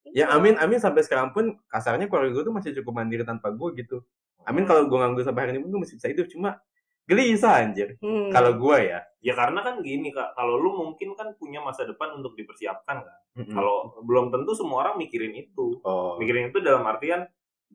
[0.09, 0.37] ya Itu.
[0.37, 4.04] amin amin sampai sekarang pun kasarnya keluarga gue tuh masih cukup mandiri tanpa gue gitu.
[4.44, 6.61] Amin kalau gue nganggur sampai hari ini pun gue masih bisa hidup cuma
[7.09, 8.29] gelisah anjir Hmm.
[8.29, 12.14] kalau gue ya Ya karena kan gini kak, kalau lu mungkin kan punya masa depan
[12.14, 13.18] untuk dipersiapkan kan.
[13.35, 13.51] Mm-mm.
[13.51, 15.75] Kalau belum tentu semua orang mikirin itu.
[15.83, 17.27] oh Mikirin itu dalam artian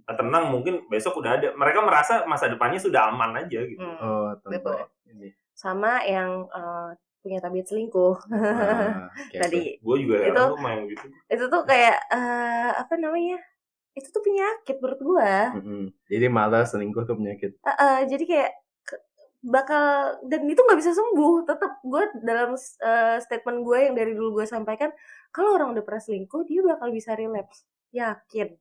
[0.10, 1.52] tenang mungkin besok udah ada.
[1.52, 3.76] Mereka merasa masa depannya sudah aman aja gitu.
[3.76, 4.00] Hmm.
[4.00, 4.88] oh tentu Betul.
[5.10, 9.12] ini sama yang eh, punya tabiat selingkuh Ah,
[9.44, 11.06] tadi Gue juga Itu- main gitu.
[11.28, 13.36] itu tuh kayak eh, apa namanya
[13.92, 15.60] itu tuh penyakit menurut gua oke.
[15.60, 15.84] Mm-mm.
[16.08, 18.52] jadi malas selingkuh tuh penyakit Eh, eh, jadi kayak
[19.44, 19.84] bakal
[20.24, 21.44] dan itu nggak bisa sembuh.
[21.44, 24.90] Tetap gue dalam eh, statement gue yang dari dulu gue sampaikan
[25.30, 27.68] kalau orang udah pernah selingkuh dia bakal bisa relapse.
[27.92, 28.56] Yakin.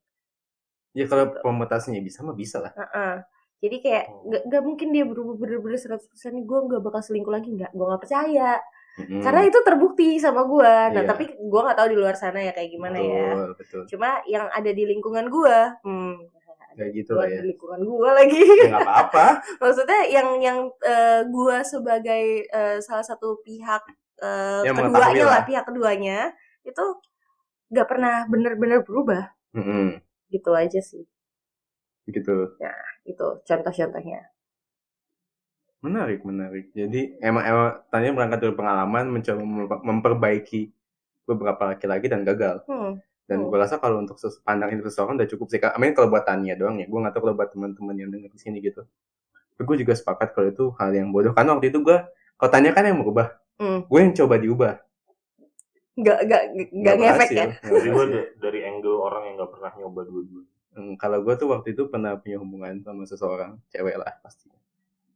[0.92, 2.72] Ya kalau pemetasnya bisa mah bisa lah.
[2.74, 3.14] Heeh.
[3.62, 4.26] jadi kayak Oh.
[4.26, 6.02] nggak nggak mungkin dia berubah bener-bener 100%
[6.34, 7.48] nih gue nggak bakal selingkuh lagi.
[7.48, 8.52] Nggak gue nggak percaya.
[8.92, 9.24] Mm-mm.
[9.24, 11.08] karena itu terbukti sama gue nah Iya.
[11.08, 13.24] tapi gue nggak tahu di luar sana ya kayak gimana ya.
[13.32, 13.82] Betul, betul.
[13.88, 16.41] Cuma yang ada di lingkungan gue hmm,
[16.76, 17.40] kayak gitu lah ya.
[17.40, 18.42] di lingkungan gue lagi.
[18.42, 19.26] Ya nggak apa-apa.
[19.62, 23.82] Maksudnya yang yang eh, gua sebagai eh, salah satu pihak
[24.22, 25.42] eh, Yang keduanya lah lah.
[25.44, 26.18] pihak keduanya
[26.62, 26.84] itu
[27.72, 29.24] nggak pernah bener-bener berubah.
[29.52, 30.00] Mm-mm.
[30.32, 31.04] gitu aja sih.
[32.08, 32.56] Gitu.
[33.04, 34.32] Itu contoh-contohnya.
[35.82, 36.70] Menarik menarik.
[36.72, 40.70] Jadi emang emang tanya berangkat dari pengalaman mencoba mem- memperbaiki
[41.26, 42.62] beberapa laki-laki dan gagal.
[42.70, 43.02] Hmm.
[43.24, 43.48] Dan Hmm.
[43.48, 45.72] gue rasa kalau untuk pandang itu seseorang udah cukup sih Kak.
[45.72, 48.38] Amin kalau buat Tania doang ya gue nggak tahu kalau buat teman-teman yang dengar di
[48.38, 48.82] sini gitu
[49.52, 51.96] tapi gue juga sepakat kalau itu hal yang bodoh karena waktu itu gue
[52.34, 53.86] kalau Tania kan yang merubah Hmm.
[53.86, 54.74] gue yang coba diubah
[55.92, 58.04] nggak nggak nggak ngefek ya Jadi gue
[58.40, 60.42] dari angle orang yang nggak pernah nyoba dua-dua.
[60.72, 64.48] Hmm, kalau gue tuh waktu itu pernah punya hubungan sama seseorang cewek lah pasti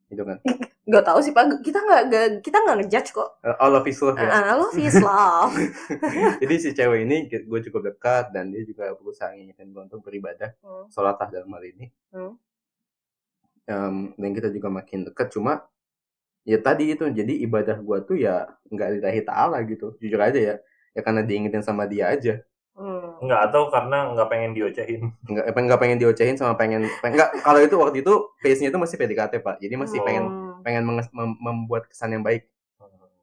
[0.07, 0.39] itu kan?
[0.89, 1.51] Nggak tahu sih pak.
[1.67, 2.03] Kita nggak
[2.47, 3.43] kita nggak ngejudge kok.
[3.43, 4.31] Uh, all of his love ya?
[4.31, 5.51] I love is love.
[6.43, 10.55] Jadi si cewek ini gue cukup dekat dan dia juga berusaha ngingetin gue untuk beribadah
[10.63, 10.87] Hmm.
[10.95, 11.91] sholat lah dalam hal ini.
[12.15, 12.39] Hmm.
[13.67, 15.35] Em, dan kita juga makin dekat.
[15.35, 15.67] Cuma
[16.47, 19.99] ya tadi itu jadi ibadah gue tuh ya nggak lillahi ta'ala gitu.
[19.99, 20.55] Jujur aja ya.
[20.95, 23.17] Ya karena diingetin sama dia aja Hmm.
[23.25, 25.01] Nggak atau karena nggak pengen diocehin.
[25.33, 28.69] nggak apa nggak pengen diocehin sama pengen, pengen nggak kalau itu waktu itu pace nya
[28.69, 30.61] itu masih PDKT pak jadi masih pengen Hmm.
[30.61, 32.45] pengen menges- mem- membuat kesan yang baik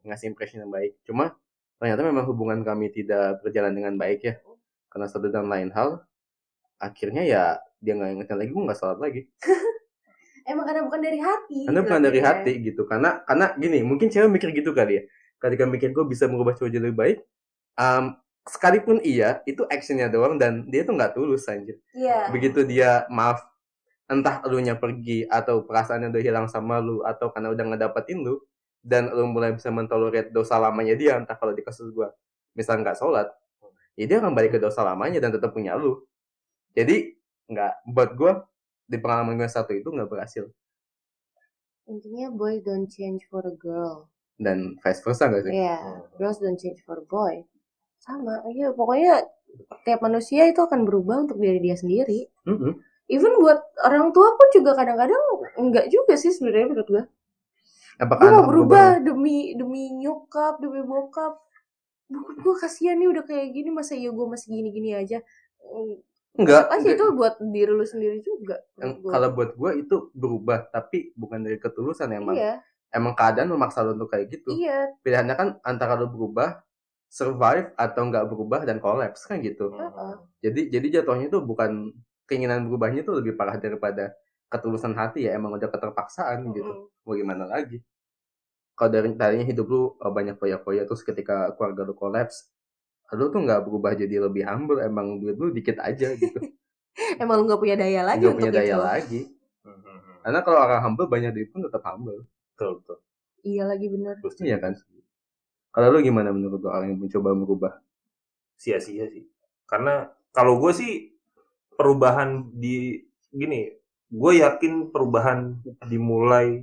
[0.03, 1.37] ngasih impression yang baik cuma
[1.77, 4.33] ternyata memang hubungan kami tidak berjalan dengan baik ya
[4.89, 6.01] karena satu dan lain hal
[6.75, 7.43] akhirnya ya
[7.77, 9.21] dia nggak ingetin lagi gue nggak sholat lagi
[10.49, 12.25] emang karena bukan dari hati karena bukan dari ya.
[12.25, 15.03] hati gitu karena karena gini mungkin cewek mikir gitu kali ya
[15.39, 17.17] ketika mikir gue bisa merubah cowok jadi lebih baik
[17.75, 21.79] um, sekalipun iya itu actionnya doang dan dia tuh nggak tulus anjir.
[21.95, 22.31] Iya.
[22.31, 23.43] Begitu dia maaf
[24.11, 28.43] entah elunya pergi atau perasaannya udah hilang sama lu atau karena udah ngedapetin lu
[28.83, 32.11] dan lu mulai bisa mentolerir dosa lamanya dia entah kalau di kasus gua.
[32.53, 33.31] Misal nggak sholat
[33.93, 36.01] ya dia akan balik ke dosa lamanya dan tetap punya lu.
[36.73, 37.13] Jadi
[37.47, 38.33] nggak buat gua
[38.89, 40.49] di pengalaman gue satu itu nggak berhasil.
[41.87, 44.07] Intinya boy don't change for a girl.
[44.41, 45.53] dan vice versa gak sih?
[45.53, 47.45] Iya, girls don't change for a boy.
[48.03, 49.23] Sama, iya pokoknya
[49.87, 52.27] tiap manusia itu akan berubah untuk diri dia sendiri.
[52.43, 52.75] Mm-mm.
[53.07, 55.23] Even buat orang tua pun juga kadang-kadang
[55.59, 57.03] enggak juga sih sebenarnya menurut gue.
[58.01, 61.39] apakah Gue mau berubah demi demi nyokap, demi bokap.
[62.11, 65.23] Bokap gue kasihan nih udah kayak gini masa iya gue masih gini-gini aja.
[65.63, 66.03] Mm,
[66.43, 68.57] enggak Aja itu buat diri lu sendiri juga.
[68.99, 69.11] gua.
[69.15, 72.57] kalau buat gua itu berubah tapi bukan dari ketulusan emang iya,
[72.89, 76.57] emang keadaan memaksa lu untuk kayak gitu iya, pilihannya kan antara lu berubah
[77.13, 80.13] survive atau nggak berubah dan collapse kan gitu Heeh.
[80.41, 81.93] jadi jadi jatuhnya itu bukan
[82.25, 84.17] keinginan berubahnya itu lebih parah daripada
[84.49, 87.05] ketulusan hati ya emang udah keterpaksaan gitu Mm-mm.
[87.05, 87.85] mau gimana lagi
[88.73, 92.49] kalau dari tadinya hidup lu uh, banyak foya-foya terus ketika keluarga lu collapse
[93.13, 96.39] lu tuh nggak berubah jadi lebih humble emang duit lu dikit aja gitu
[97.21, 98.81] Emang lu gak punya daya lagi nggak untuk punya daya itu.
[98.81, 99.21] lagi
[99.63, 99.79] Hmm,
[100.19, 102.97] karena kalau orang humble banyak duit pun tetap humble Betul, betul.
[103.43, 104.15] Iya lagi bener.
[104.21, 104.73] Terus iya kan
[105.73, 107.73] kalau lu gimana menurut lu orang yang mencoba merubah
[108.53, 109.25] sia-sia sih.
[109.65, 111.17] Karena kalau gue sih
[111.73, 113.01] perubahan di
[113.33, 113.73] gini,
[114.13, 115.57] gue yakin perubahan
[115.89, 116.61] dimulai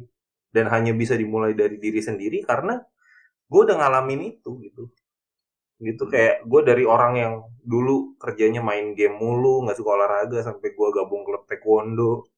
[0.55, 2.79] dan hanya bisa dimulai dari diri sendiri karena
[3.51, 4.87] gue udah ngalamin itu gitu.
[5.83, 7.35] Gitu kayak gue dari orang yang
[7.67, 12.31] dulu kerjanya main game mulu, nggak suka olahraga sampai gue gabung klub taekwondo.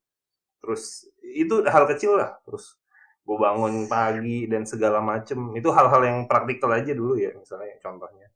[0.64, 2.40] Terus itu hal kecil lah.
[2.48, 2.80] Terus
[3.22, 5.54] gue bangun pagi dan segala macem.
[5.54, 8.28] Itu hal-hal yang praktikal aja dulu ya misalnya contohnya.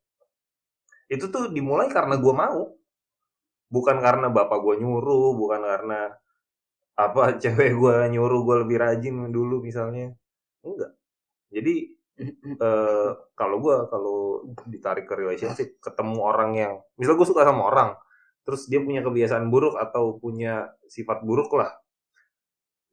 [1.11, 2.75] Itu tuh dimulai karena gue mau.
[3.67, 6.15] Bukan karena bapak gue nyuruh bukan karena
[6.97, 10.15] apa cewek gue nyuruh gue lebih rajin dulu misalnya.
[10.63, 10.93] Enggak.
[11.51, 11.75] Jadi
[12.63, 14.19] eh, kalau gue kalau
[14.67, 17.91] ditarik ke relationship ketemu orang yang misal gue suka sama orang
[18.47, 21.75] terus dia punya kebiasaan buruk atau punya sifat buruk lah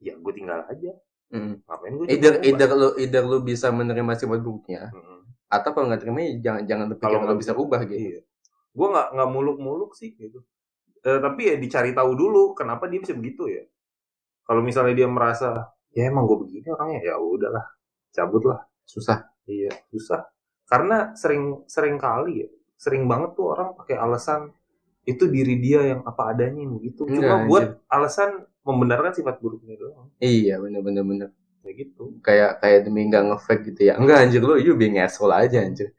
[0.02, 0.92] ya gue tinggal aja
[1.32, 1.54] Mm.
[1.64, 5.24] ngapain gue either either lu either lu bisa menerima sifat buruknya Hmm.
[5.48, 8.20] atau kalau nggak terima ya jangan jangan berpikir Kalau nggak bisa rubah gitu Iya.
[8.74, 10.42] Gue nggak nggak muluk-muluk sih gitu.
[11.00, 13.62] Eh, tapi ya dicari tahu dulu kenapa dia bisa begitu ya.
[14.42, 17.64] Kalau misalnya dia merasa ya emang gue begini orangnya ya udahlah
[18.10, 18.60] cabut lah.
[18.84, 20.26] susah Iya susah.
[20.66, 24.50] Karena sering sering kali ya sering banget tuh orang pakai alasan
[25.04, 27.04] itu diri dia yang apa adanya yang begitu.
[27.06, 30.08] Cuma buat alasan membenarkan sifat buruknya doang.
[30.18, 31.28] iya bener bener bener
[31.60, 32.04] Kayak gitu.
[32.20, 35.92] kayak kayak demi nggak ngefake gitu ya enggak anjir lu you being asshole aja anjir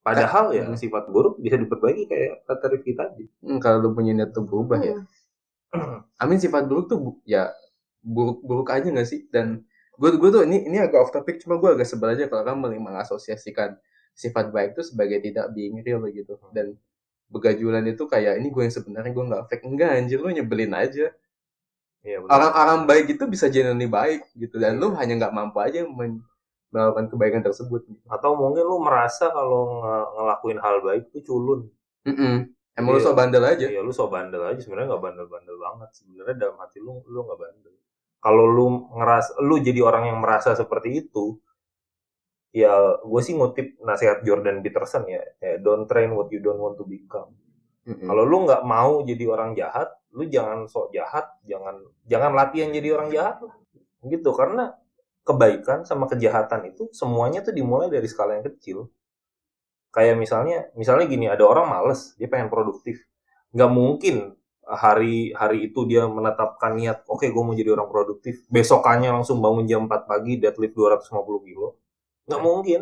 [0.00, 0.80] Padahal ya Hmm.
[0.80, 3.28] sifat buruk bisa diperbaiki kayak kata Rifki tadi.
[3.44, 4.96] Hmm, kalau lu punya niat tuh berubah ya
[5.70, 6.02] Hmm.
[6.16, 7.52] Amin sifat buruk tuh bu- ya
[8.02, 9.62] buruk buruk aja nggak sih dan
[9.94, 12.58] gue gue tuh ini ini agak off topic cuma gue agak sebel aja kalau orang
[12.58, 13.76] meng- mengasosiasikan
[14.12, 16.74] sifat baik itu sebagai tidak being real gitu dan
[17.28, 21.12] begajulan itu kayak ini gue yang sebenarnya gue nggak fake enggak anjir lu nyebelin aja
[22.00, 26.24] Iya, orang-orang baik itu bisa genuinely baik gitu dan lu hanya nggak mampu aja men-
[26.72, 27.84] melakukan kebaikan tersebut.
[28.08, 31.60] Atau mungkin lu merasa kalau nge- ngelakuin hal baik tuh culun.
[32.08, 32.48] Mm-mm.
[32.78, 33.06] emang lu Iya.
[33.06, 33.66] so bandel aja.
[33.68, 34.60] Ya lu so bandel aja.
[34.64, 35.90] Sebenarnya nggak bandel-bandel banget.
[36.00, 37.74] Sebenarnya dalam hati lu lu nggak bandel.
[38.24, 41.36] Kalau lu ngeras lu jadi orang yang merasa seperti itu
[42.50, 42.72] ya
[43.06, 46.82] gue sih ngutip nasihat Jordan Peterson ya, ya don't train what you don't want to
[46.82, 47.30] become.
[47.86, 48.04] Mm-mm.
[48.08, 51.78] kalau lu nggak mau jadi orang jahat lu jangan sok jahat jangan
[52.10, 53.54] jangan latihan jadi orang jahat lah.
[54.02, 54.74] Gitu karena
[55.22, 58.90] kebaikan sama kejahatan itu semuanya tuh dimulai dari skala yang kecil.
[59.90, 63.02] Kayak misalnya misalnya gini ada orang males dia pengen produktif.
[63.54, 64.16] Nggak mungkin
[64.66, 68.42] hari hari itu dia menetapkan niat oke gue mau jadi orang produktif.
[68.50, 71.78] Besokannya langsung bangun jam 4 pagi deadlift 250 kilo.
[72.26, 72.80] Nggak mungkin.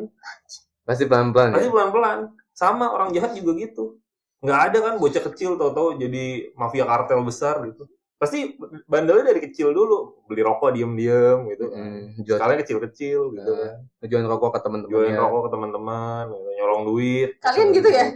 [0.84, 1.56] Pasti pelan-pelan ya?
[1.60, 2.18] Pasti pelan pelan
[2.56, 4.00] sama orang jahat juga gitu
[4.38, 7.90] nggak ada kan bocah kecil tau-tau jadi mafia kartel besar gitu.
[8.18, 8.58] Pasti
[8.90, 13.78] bandelnya dari kecil dulu beli rokok diem-diem gitu Mm, jual skalanya kecil-kecil gitu kan.
[14.02, 17.30] jual rokok ke jualin teman-temannya rokok ke teman-teman gitu, nyolong duit.
[17.38, 18.06] Kalian gitu ya?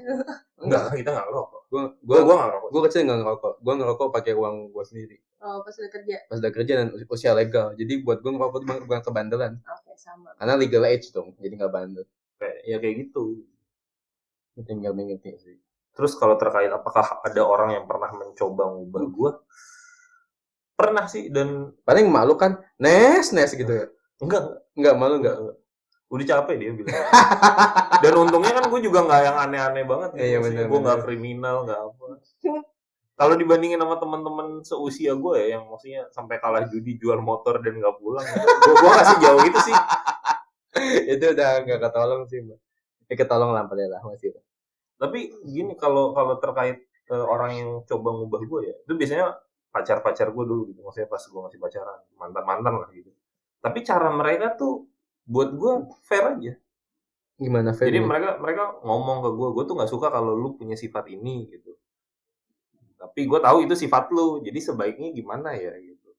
[0.59, 1.61] enggak kita nggak ngerokok.
[1.71, 2.69] Gue gue gue nggak ngerokok.
[2.71, 3.53] gue kecil nggak ngerokok.
[3.63, 5.17] Gue ngerokok pakai uang gue sendiri.
[5.43, 6.17] Oh, pas udah kerja.
[6.27, 7.67] pas udah kerja dan us- usia legal.
[7.75, 9.53] Jadi buat gue ngerokok itu bukan bukan kebandelan.
[9.63, 10.35] Oke, sama.
[10.35, 12.07] karena legal age dong jadi nggak bandel.
[12.43, 13.47] Kayak ya kayak gitu.
[14.67, 15.62] Tinggal ngerti sih
[15.93, 19.31] terus kalau terkait apakah ada orang yang pernah mencoba ngubah gue
[20.83, 23.87] pernah sih dan paling malu kan nes nes gitu ya.
[24.19, 24.43] Enggak.
[24.75, 25.37] Nggak malu nggak
[26.13, 26.93] udah capek dia bilang.
[28.05, 31.57] Dan untungnya kan gue juga nggak yang aneh-aneh banget gitu Iya, bener, gue nggak kriminal
[31.65, 32.05] nggak apa.
[33.17, 37.81] Kalau dibandingin sama teman-teman seusia gue ya yang maksudnya sampai kalah judi jual motor dan
[37.81, 38.25] nggak pulang.
[38.29, 39.77] Gue gue kasih jauh itu sih.
[41.17, 42.61] Itu udah nggak ketolong sih mbak.
[43.09, 44.37] Eh ketolong lah lah masih
[45.03, 49.35] tapi gini kalau kalau terkait eh, orang yang coba ngubah gue ya itu biasanya
[49.73, 50.81] pacar-pacar gue dulu gitu.
[50.85, 53.11] Maksudnya pas gue masih pacaran mantan-mantan lah gitu.
[53.59, 54.87] Tapi cara mereka tuh
[55.27, 55.73] buat gue
[56.05, 56.55] fair aja.
[57.41, 57.91] Gimana Fer?
[57.91, 61.51] jadi mereka mereka ngomong ke gue gue tuh nggak suka kalau lu punya sifat ini
[61.51, 61.75] gitu.
[63.01, 66.15] Tapi gue tahu itu sifat lu jadi sebaiknya gimana ya gitu.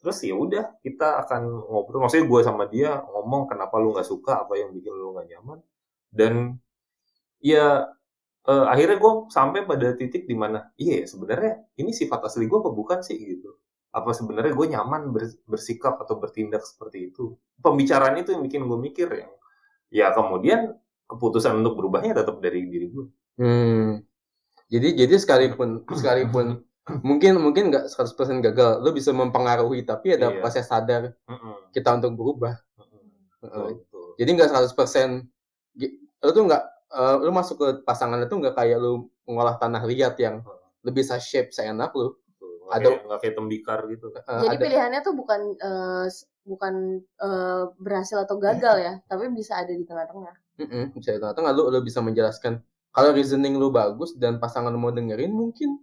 [0.00, 2.08] Terus ya udah kita akan ngobrol.
[2.08, 5.58] Maksudnya gue sama dia ngomong kenapa lu nggak suka apa yang bikin lu nggak nyaman.
[6.14, 6.56] Dan
[7.44, 7.90] ya
[8.50, 12.58] eh, akhirnya gue sampai pada titik di mana iya ya, sebenarnya ini sifat asli gue
[12.60, 13.56] apa bukan sih gitu
[13.94, 18.78] apa sebenarnya gue nyaman ber- bersikap atau bertindak seperti itu pembicaraan itu yang bikin gue
[18.78, 19.32] mikir yang
[19.92, 20.74] ya kemudian
[21.06, 23.98] keputusan untuk berubahnya tetap dari diri gue Hmm.
[24.70, 26.62] Jadi jadi sekalipun sekalipun
[27.02, 30.38] mungkin mungkin nggak 100% gagal, lu bisa mempengaruhi tapi ada Iya.
[30.38, 31.72] proses sadar Mm-mm.
[31.74, 32.54] kita untuk berubah.
[32.78, 33.02] Mm-mm.
[33.42, 33.68] Heeh.
[33.80, 34.06] Betul.
[34.20, 35.08] Jadi nggak 100%
[35.74, 39.82] gi- lu tuh nggak eh, lu masuk ke pasangan itu nggak kayak lu mengolah tanah
[39.84, 40.44] liat yang
[40.84, 42.12] lu bisa shape seenak lu.
[42.12, 42.68] Betul.
[42.68, 47.62] Ada- nggak kayak tembikar gitu Eh, Jadi ada- pilihannya tuh bukan eh, s- bukan eh,
[47.80, 50.34] berhasil atau gagal ya, tapi bisa ada di tengah-tengah.
[50.60, 52.62] Mm-mm, bisa di tengah-tengah lu lu bisa menjelaskan
[52.94, 55.82] kalau reasoning lu bagus dan pasangan lu mau dengerin mungkin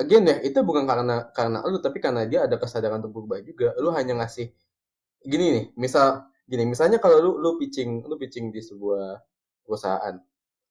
[0.00, 3.76] again ya itu bukan karena karena lu tapi karena dia ada kesadaran untuk berubah juga
[3.76, 4.48] lu hanya ngasih
[5.20, 9.20] gini nih misal gini misalnya kalau lu lu pitching lu pitching di sebuah
[9.70, 10.18] perusahaan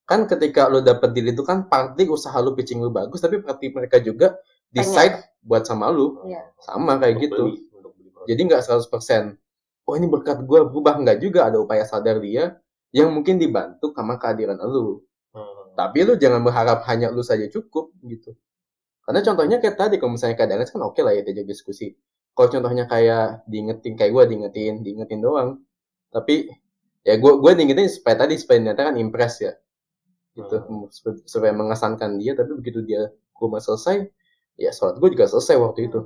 [0.03, 3.71] kan ketika lu dapet deal itu kan party usaha lu pitching lu bagus tapi party
[3.71, 4.35] mereka juga
[4.73, 6.43] decide buat sama lu Iya.
[6.59, 7.69] sama kayak Untuk gitu beli,
[8.29, 9.37] jadi nggak 100%.
[9.89, 12.61] Oh ini berkat gue berubah nggak juga ada upaya sadar dia
[12.93, 15.01] yang mungkin dibantu sama kehadiran lu.
[15.33, 15.73] Hmm.
[15.73, 18.37] Tapi lu jangan berharap hanya lu saja cukup gitu.
[19.01, 21.97] Karena contohnya kayak tadi kalau misalnya keadaan kan oke lah ya diajak diskusi.
[22.37, 25.65] Kalau contohnya kayak diingetin kayak gue diingetin, diingetin doang.
[26.13, 26.53] Tapi
[27.09, 29.53] ya gue gue diingetin supaya tadi supaya ternyata kan impress ya.
[30.37, 30.55] Gitu
[30.93, 34.05] supaya, supaya mengesankan dia tapi begitu dia rumah selesai
[34.61, 35.99] ya sholat gue juga selesai waktu itu.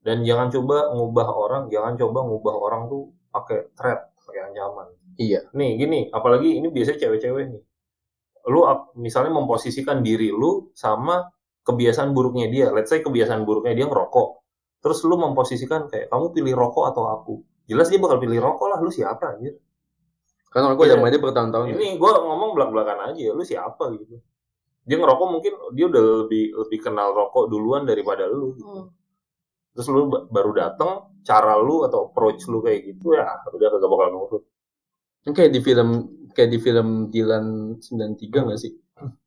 [0.00, 4.88] Dan jangan coba ngubah orang, jangan coba ngubah orang tuh pakai threat, pakai ancaman.
[5.20, 5.52] Iya.
[5.52, 7.62] Nih gini, apalagi ini biasanya cewek-cewek nih.
[8.48, 8.64] Lu
[8.96, 11.28] misalnya memposisikan diri lu sama
[11.68, 12.66] kebiasaan buruknya dia.
[12.72, 14.28] Let's say kebiasaan buruknya dia ngerokok.
[14.80, 17.34] Terus lu memposisikan kayak kamu pilih rokok atau aku.
[17.68, 19.60] Jelas dia bakal pilih rokok lah, lu siapa anjir?
[20.50, 21.66] Karena gue udah sama dia bertahun-tahun.
[21.66, 21.74] ya.
[21.78, 24.18] Ini gue ngomong belak-belakan aja, lu siapa gitu.
[24.82, 28.52] Dia ngerokok mungkin dia udah lebih lebih kenal rokok duluan daripada lu.
[28.52, 28.66] Gitu.
[28.66, 28.90] Hmm.
[29.70, 30.90] Terus lu ba- baru datang,
[31.22, 34.42] cara lu atau approach lu kayak gitu ya udah kagak bakal nurut.
[35.20, 35.88] Ini kayak di film
[36.30, 37.44] kayak di film Dilan
[37.78, 38.72] 93 nggak sih?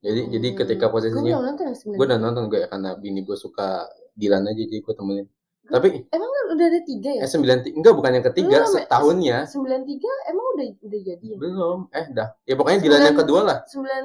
[0.01, 0.57] Jadi jadi Hmm.
[0.59, 4.59] ketika Gue posisinya yang gue udah nonton gue ya karena bini gue suka Dilan aja
[4.59, 5.25] jadi gue temenin.
[5.63, 7.21] Tapi Emang kan udah ada tiga ya?
[7.23, 11.25] eh sembilan ti- enggak bukan yang ketiga Belum, setahunnya Sembilan tiga emang udah udah jadi
[11.25, 11.37] ya?
[11.39, 14.03] belum eh dah ya pokoknya Dilan yang Sembilan- kedua lah Sembilan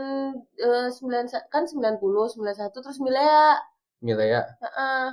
[0.57, 3.59] eh, sembilan kan sembilan puluh sembilan satu terus Milea.
[3.99, 5.07] Milea Heeh.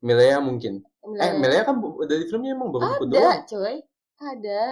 [0.00, 1.20] Milea mungkin Milea.
[1.20, 3.76] eh Milea kan bu- dari filmnya emang baru ada doang coy.
[4.16, 4.62] Ada.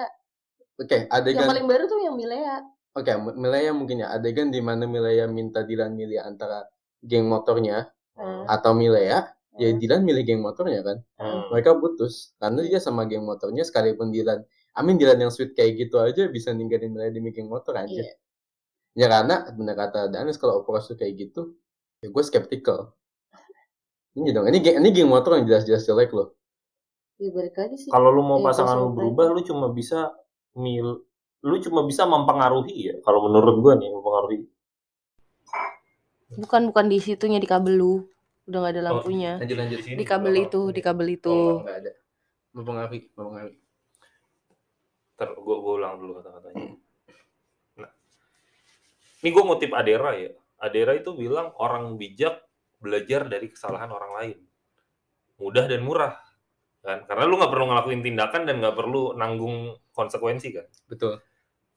[0.76, 2.62] oke Yang adegan paling baru tuh yang Milea.
[2.92, 6.64] oke Milea mungkin ya adegan di mana Milea minta Dilan milih antara
[7.00, 8.44] geng motornya Hmm.
[8.46, 9.78] atau Milea ya Hmm.
[9.82, 11.50] Dilan milih geng motornya kan Hmm.
[11.52, 14.40] mereka putus karena dia sama geng motornya sekalipun Dilan
[14.78, 18.14] Amin Dilan yang sweet kayak gitu aja bisa ninggalin Milea demi geng motor aja Iya.
[18.94, 21.58] ya karena benar kata Danis kalau approach tuh kayak gitu
[21.98, 22.94] ya gue skeptical
[24.14, 26.38] ini dong ini geng ini geng motor yang jelas-jelas jelek loh
[27.18, 27.34] Ya
[27.74, 27.90] sih.
[27.90, 30.14] Kalau lu mau Iya, pasangan lu berubah, lu cuma bisa
[30.54, 31.02] mil
[31.42, 32.94] lu cuma bisa mempengaruhi ya.
[33.02, 34.46] Kalau menurut gua nih mempengaruhi.
[36.38, 37.94] Bukan bukan di situnya di kabel lu.
[38.48, 38.86] Udah gak ada Oh.
[38.90, 39.32] lampunya.
[39.36, 41.28] lanjut lanjut Di kabel itu, di kabel itu.
[41.30, 41.92] oh, nggak ada
[42.56, 43.56] mempengaruhi mempengaruhi
[45.14, 46.78] Ntar gua, gua ulang dulu kata-katanya.
[47.76, 47.90] Nah,
[49.20, 50.30] ini gua ngutip Adera ya.
[50.58, 52.38] Adera itu bilang orang bijak
[52.78, 54.38] belajar dari kesalahan orang lain.
[55.38, 56.14] Mudah dan murah.
[56.78, 57.02] Kan?
[57.04, 60.66] Karena lu nggak perlu ngelakuin tindakan dan nggak perlu nanggung konsekuensi kan.
[60.86, 61.18] betul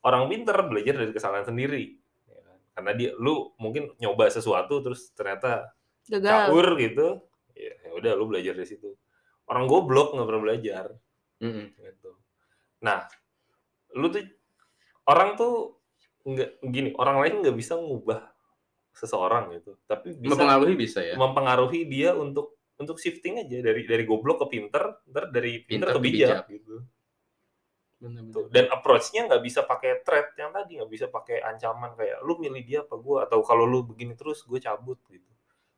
[0.01, 2.57] orang pinter belajar dari kesalahan sendiri ya kan?
[2.73, 5.73] karena dia lu mungkin nyoba sesuatu terus ternyata
[6.11, 6.51] Gagal.
[6.51, 7.07] caur gitu.
[7.55, 8.91] Ya ya udah lu belajar dari situ.
[9.47, 10.85] Orang goblok nggak pernah belajar.
[11.39, 11.65] Mm-mm.
[11.79, 12.11] gitu.
[12.83, 13.07] Nah
[13.95, 14.27] lu tuh
[15.07, 15.79] orang tuh
[16.21, 18.27] nggak gini orang lain nggak bisa ngubah
[18.91, 19.79] seseorang gitu.
[19.87, 21.15] Tapi bisa mempengaruhi bisa ya?
[21.15, 23.63] mempengaruhi dia untuk untuk shifting aja.
[23.63, 26.75] Dari dari goblok ke pinter ntar dari pinter, Pinter ke ke bijak gitu.
[28.01, 28.33] Benar-benar.
[28.33, 28.49] Tuh.
[28.49, 32.63] dan approach-nya nggak bisa pakai threat yang tadi nggak bisa pakai ancaman kayak lu milih
[32.65, 35.30] dia apa gue atau kalau lu begini terus gue cabut gitu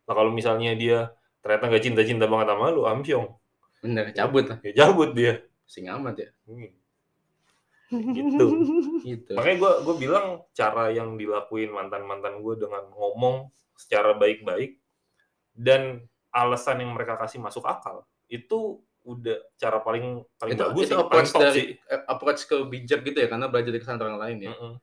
[0.03, 3.27] nah kalau misalnya dia ternyata nggak cinta-cinta banget sama lu amsyong
[3.79, 6.71] bener cabut lah ya cabut dia sing amat ya Hmm.
[7.93, 8.45] Gitu.
[9.05, 14.81] gitu Makanya gue gue bilang cara yang dilakuin mantan mantan gue dengan ngomong secara baik-baik
[15.53, 16.01] dan
[16.33, 20.95] alasan yang mereka kasih masuk akal itu udah cara paling paling itu, bagus itu sih,
[20.95, 21.67] paling approach top dari sih.
[21.85, 24.73] eh, approach ke bijak gitu ya karena belajar dari kesalahan orang lain ya Mm-mm.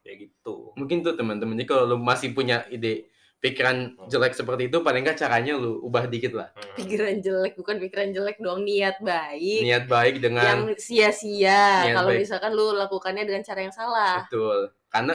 [0.00, 0.72] Ya gitu.
[0.80, 4.06] mungkin tuh teman-teman jadi kalau lu masih punya ide pikiran Hmm.
[4.06, 6.76] jelek seperti itu paling nggak caranya lu ubah dikit lah Mm.
[6.76, 12.10] pikiran jelek bukan pikiran jelek dong niat baik niat baik yang dengan sia-sia Niat kalau
[12.10, 12.20] baik.
[12.20, 15.14] misalkan lu lakukannya dengan cara yang salah betul karena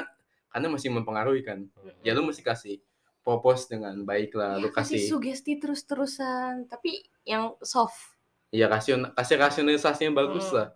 [0.49, 1.69] karena masih mempengaruhi kan
[2.01, 2.81] ya lu mesti kasih
[3.21, 8.17] propose dengan baik lah lu Ya, kasih kasih sugesti terus-terusan tapi yang soft
[8.49, 10.55] ya kasih kasih rasionalisasi yang bagus Hmm.
[10.55, 10.67] lah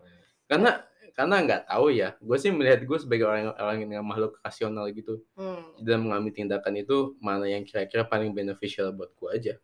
[0.45, 0.71] karena
[1.19, 5.19] karena nggak tahu ya gue sih melihat gue sebagai orang orang yang makhluk rasional gitu
[5.35, 5.63] Hmm.
[5.83, 9.55] dalam mengambil tindakan itu mana yang kira-kira paling beneficial buat gue aja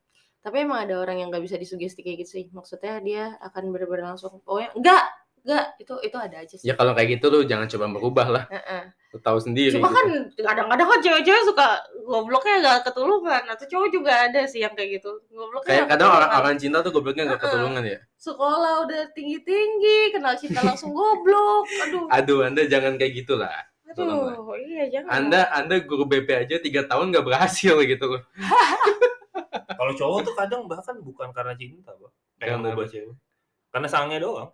[0.46, 2.46] Tapi emang ada orang yang nggak bisa disugesti kayak gitu sih.
[2.54, 5.02] Maksudnya dia akan benar-benar langsung, oh ya enggak,
[5.46, 6.66] enggak, itu itu ada aja sih.
[6.66, 8.84] ya kalau kayak gitu lu jangan coba berubah lah Heeh.
[9.14, 9.98] lu tahu sendiri Cuma gitu.
[10.02, 10.08] kan
[10.42, 11.68] kadang-kadang kan cewek-cewek suka
[12.04, 15.12] gobloknya nggak ketulungan atau cowok juga ada sih yang kayak gitu.
[15.30, 17.38] Gobloknya kayak kadang orang orang cinta tuh gobloknya Heeh.
[17.38, 21.70] ketulungan ya sekolah udah tinggi-tinggi, kenal cinta langsung goblok.
[21.86, 22.10] Aduh.
[22.10, 23.54] aduh anda jangan kayak gitulah
[23.96, 24.36] tolonglah.
[24.36, 25.10] Aduh, iya jangan.
[25.10, 28.22] anda anda guru BP aja tiga tahun nggak berhasil gitu loh
[29.76, 32.12] Kalau cowok tuh kadang bahkan bukan karena cinta, Pak.
[32.40, 33.12] Pengen ngubah cewek.
[33.76, 34.48] Karena sange doang.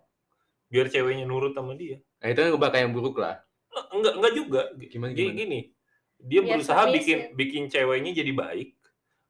[0.72, 2.00] Biar ceweknya nurut sama dia.
[2.16, 3.44] nah itu kan bakal yang buruk lah
[3.92, 4.62] Enggak, enggak juga.
[4.76, 5.36] Gimana, Gini, gimana?
[5.36, 5.60] gini.
[6.22, 6.96] Dia Biar berusaha submissive.
[6.96, 8.68] bikin bikin ceweknya jadi baik.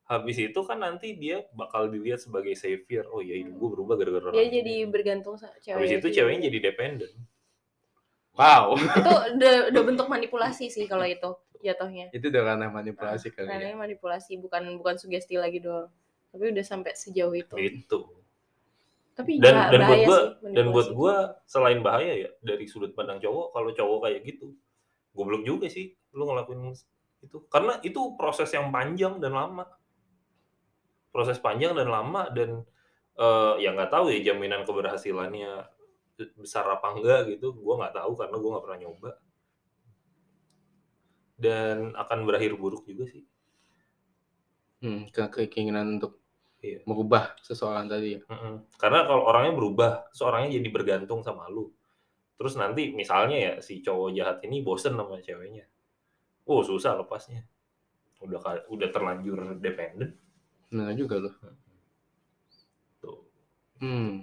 [0.02, 3.06] Habis itu kan nanti dia bakal dilihat sebagai savior.
[3.08, 4.90] Oh ya hidup gue berubah gara-gara dia jadi ini.
[4.90, 5.78] bergantung sama cewek.
[5.78, 7.12] Habis itu ceweknya jadi dependen.
[8.32, 12.08] wow itu udah, udah bentuk manipulasi sih kalau itu jatuhnya.
[12.10, 15.86] itu udah ranah manipulasi kali ya Karena manipulasi bukan bukan sugesti lagi doang.
[16.32, 17.54] Tapi udah sampai sejauh itu.
[17.54, 18.00] Gitu.
[19.12, 23.20] Tapi Dan bah- dan buat sih dan buat gua selain bahaya ya dari sudut pandang
[23.20, 24.56] cowok kalau cowok kayak gitu
[25.12, 26.72] goblok juga sih lu ngelakuin
[27.20, 27.44] itu.
[27.52, 29.68] Karena itu proses yang panjang dan lama.
[31.12, 32.64] Proses panjang dan lama dan
[33.20, 35.68] eh, ya nggak tahu ya jaminan keberhasilannya
[36.40, 37.52] besar apa enggak gitu.
[37.52, 39.10] Gua nggak tahu karena gua nggak pernah nyoba.
[41.36, 43.28] Dan akan berakhir buruk juga sih.
[44.80, 46.21] Hmm, ke- keinginan untuk
[46.62, 46.78] Iya.
[46.86, 48.70] merubah seseorang tadi ya Mm-mm.
[48.78, 51.66] Karena kalau orangnya berubah, terus orangnya jadi bergantung sama lu.
[52.38, 55.66] Terus nanti misalnya ya si cowok jahat ini bosen sama ceweknya.
[56.46, 57.42] Oh, susah lepasnya.
[58.18, 60.14] Udah udah terlanjur dependen.
[60.70, 61.34] benar juga loh
[62.98, 63.18] Tuh.
[63.78, 64.22] hmm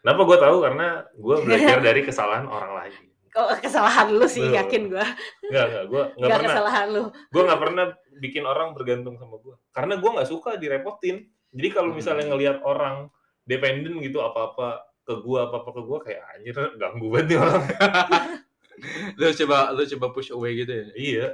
[0.00, 0.56] Kenapa gue tahu?
[0.64, 2.96] Karena gue belajar dari kesalahan orang lain.
[3.30, 4.56] Kok kesalahan lu sih Betul.
[4.56, 5.06] yakin gua.
[5.44, 5.84] Enggak, enggak.
[5.86, 6.48] Gue nggak Enggak pernah.
[6.50, 7.02] kesalahan lu.
[7.30, 7.84] Gue nggak pernah
[8.18, 9.54] bikin orang bergantung sama gue.
[9.70, 11.22] Karena gue nggak suka direpotin.
[11.50, 12.32] Jadi kalau misalnya Hmm.
[12.34, 13.10] ngelihat orang
[13.42, 17.62] dependen gitu apa-apa ke gue, apa-apa ke gue kayak anjir ganggu banget nih orang.
[19.20, 21.26] lu coba lu coba push away gitu ya Iya.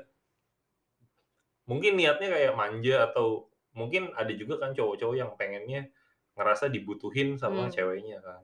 [1.66, 5.90] Mungkin niatnya kayak manja atau mungkin ada juga kan cowok-cowok yang pengennya
[6.34, 7.72] ngerasa dibutuhin sama Hmm.
[7.72, 8.42] ceweknya kan.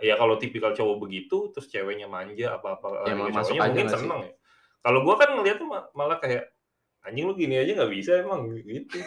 [0.00, 4.32] Ya kalau tipikal cowok begitu terus ceweknya manja Ya, masuk cowoknya aja mungkin seneng ya.
[4.80, 6.48] Kalau gua kan ngeliatnya ma- malah kayak
[7.06, 8.98] anjing lu gini aja nggak bisa emang gitu.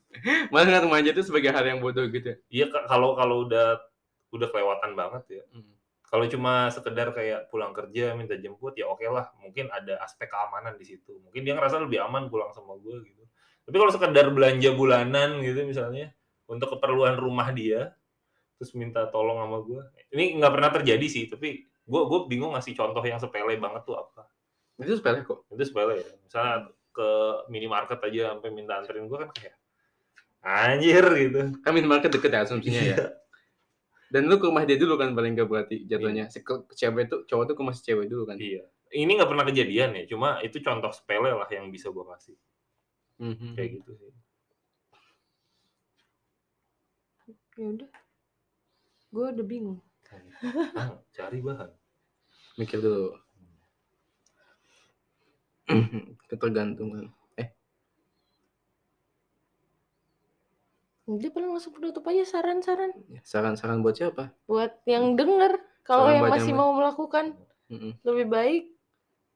[0.52, 3.80] malah nggak remaja itu sebagai hal yang bodoh gitu ya Iya kalau kalau udah
[4.32, 5.42] udah kelewatan banget ya.
[5.52, 5.76] Hmm.
[6.12, 10.76] Kalau cuma sekedar kayak pulang kerja minta jemput ya oke lah, mungkin ada aspek keamanan
[10.76, 11.16] di situ.
[11.24, 13.24] Mungkin dia ngerasa lebih aman pulang sama gue gitu.
[13.64, 16.12] Tapi kalau sekedar belanja bulanan gitu misalnya
[16.44, 17.96] untuk keperluan rumah dia,
[18.60, 19.80] terus minta tolong sama gue,
[20.12, 21.24] ini nggak pernah terjadi sih.
[21.32, 24.28] Tapi gue gue bingung ngasih contoh yang sepele banget tuh apa.
[24.82, 26.08] itu sepele kok Itu sepele ya.
[26.26, 26.56] Misalnya
[26.92, 27.10] ke
[27.48, 29.56] minimarket aja sampai minta anterin gue kan kayak
[30.42, 31.40] anjir gitu.
[31.64, 33.06] kan minimarket deket ya asumsinya ya Iya.
[34.12, 37.08] dan lu ke rumah dia dulu kan paling gak berarti jatuhnya si ke, ke cewek
[37.08, 38.68] tuh cowok tuh ke rumah si cewek dulu kan Iya.
[38.92, 42.36] Ini nggak pernah kejadian ya, cuma itu contoh sepele lah yang bisa gue kasih.
[43.24, 43.56] Mhm.
[43.56, 44.12] Kayak gitu sih.
[47.56, 47.88] Ya udah.
[49.08, 49.80] Gue udah bingung.
[50.76, 51.72] Ah, cari bahan.
[52.60, 53.16] mikir dulu
[56.26, 57.10] ketergantungan.
[61.02, 62.94] Udah paling langsung penutup aja saran-saran.
[63.20, 64.30] Saran-saran buat siapa?
[64.46, 65.58] Buat yang denger.
[65.82, 67.24] Kalau Saran yang buat masih yang- mau melakukan
[67.66, 67.92] Mm-mm.
[68.06, 68.64] lebih baik.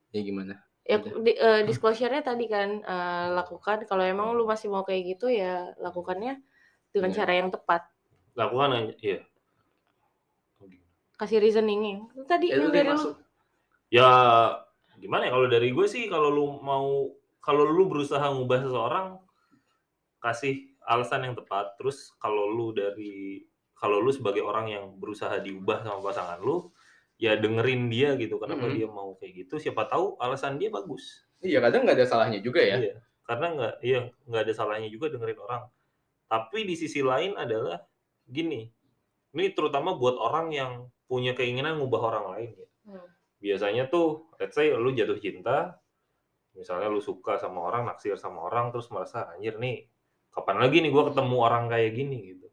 [0.09, 0.53] Ya gimana?
[0.87, 1.19] Ya Udah.
[1.19, 3.83] di, eh, disclosure-nya tadi kan eh, lakukan.
[3.83, 6.39] Kalau emang lu masih mau kayak gitu ya lakukannya
[6.89, 7.17] dengan Iya.
[7.19, 7.83] cara yang tepat.
[8.33, 9.19] Lakukan aja, iya.
[11.17, 12.05] kasih reasoningnya.
[12.13, 12.93] Itu tadi Ya, yang lu dari lu.
[12.93, 13.13] masuk.
[13.89, 14.09] Ya
[14.97, 19.07] gimana ya kalau dari gue sih kalau lu mau kalau lu berusaha ngubah seseorang
[20.19, 21.77] kasih alasan yang tepat.
[21.79, 23.45] Terus kalau lu dari
[23.77, 26.73] kalau lu sebagai orang yang berusaha diubah sama pasangan lu,
[27.21, 28.73] ya dengerin dia gitu kenapa Mhm.
[28.73, 32.57] dia mau kayak gitu siapa tahu alasan dia bagus Iya, kadang nggak ada salahnya juga
[32.65, 32.81] ya.
[32.81, 35.63] Iya, karena nggak iya nggak ada salahnya juga dengerin orang
[36.27, 37.83] tapi di sisi lain adalah
[38.25, 38.65] gini
[39.31, 40.71] ini terutama buat orang yang
[41.05, 43.03] punya keinginan ngubah orang lain ya Hmm.
[43.37, 45.77] Biasanya tuh let's say lu jatuh cinta
[46.57, 49.85] misalnya lu suka sama orang naksir sama orang terus merasa anjir nih
[50.33, 52.17] kapan lagi nih gua ketemu orang kayak gini?
[52.33, 52.47] Gitu.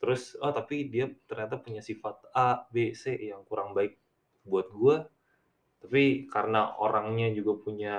[0.00, 3.96] Terus oh tapi dia ternyata punya sifat A B C yang kurang baik
[4.44, 5.08] buat gua.
[5.80, 7.96] Tapi karena orangnya juga punya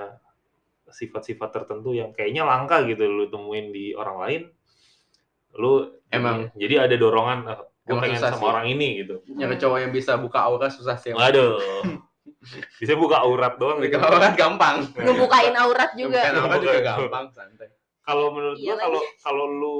[0.90, 4.42] sifat-sifat tertentu yang kayaknya langka gitu lu temuin di orang lain
[5.54, 6.50] lu Emang.
[6.58, 7.40] jadi ada dorongan
[7.84, 8.48] Emang pengen sama sih.
[8.48, 11.12] orang ini gitu Nyari cowok yang bisa buka aura susah sih.
[11.12, 11.60] Waduh.
[12.80, 13.96] Bisa buka aurat doang Buka gitu.
[14.00, 14.76] aura bukan gampang.
[14.96, 16.20] Ngebukain aurat juga.
[16.24, 17.68] Bukan aura juga gampang, santai.
[18.04, 19.76] Kalau menurut Iya gua kalau kalau lu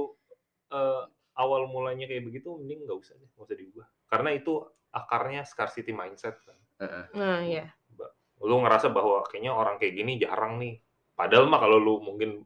[0.72, 1.02] eh,
[1.36, 3.88] awal mulanya kayak begitu mending nggak usah deh, nggak usah diubah.
[4.08, 4.54] Karena itu
[4.96, 6.60] akarnya scarcity mindset kan.
[6.84, 7.06] Heeh.
[7.20, 7.66] Nah, iya.
[8.44, 10.80] Lu ngerasa bahwa kayaknya orang kayak gini jarang nih.
[11.16, 12.44] Padahal mah kalau lu mungkin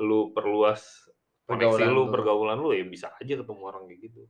[0.00, 1.08] lu perluas
[1.48, 2.12] koneksi Pergaulan lu, lu.
[2.12, 4.22] pergaulan lu ya bisa aja ketemu orang kayak gitu.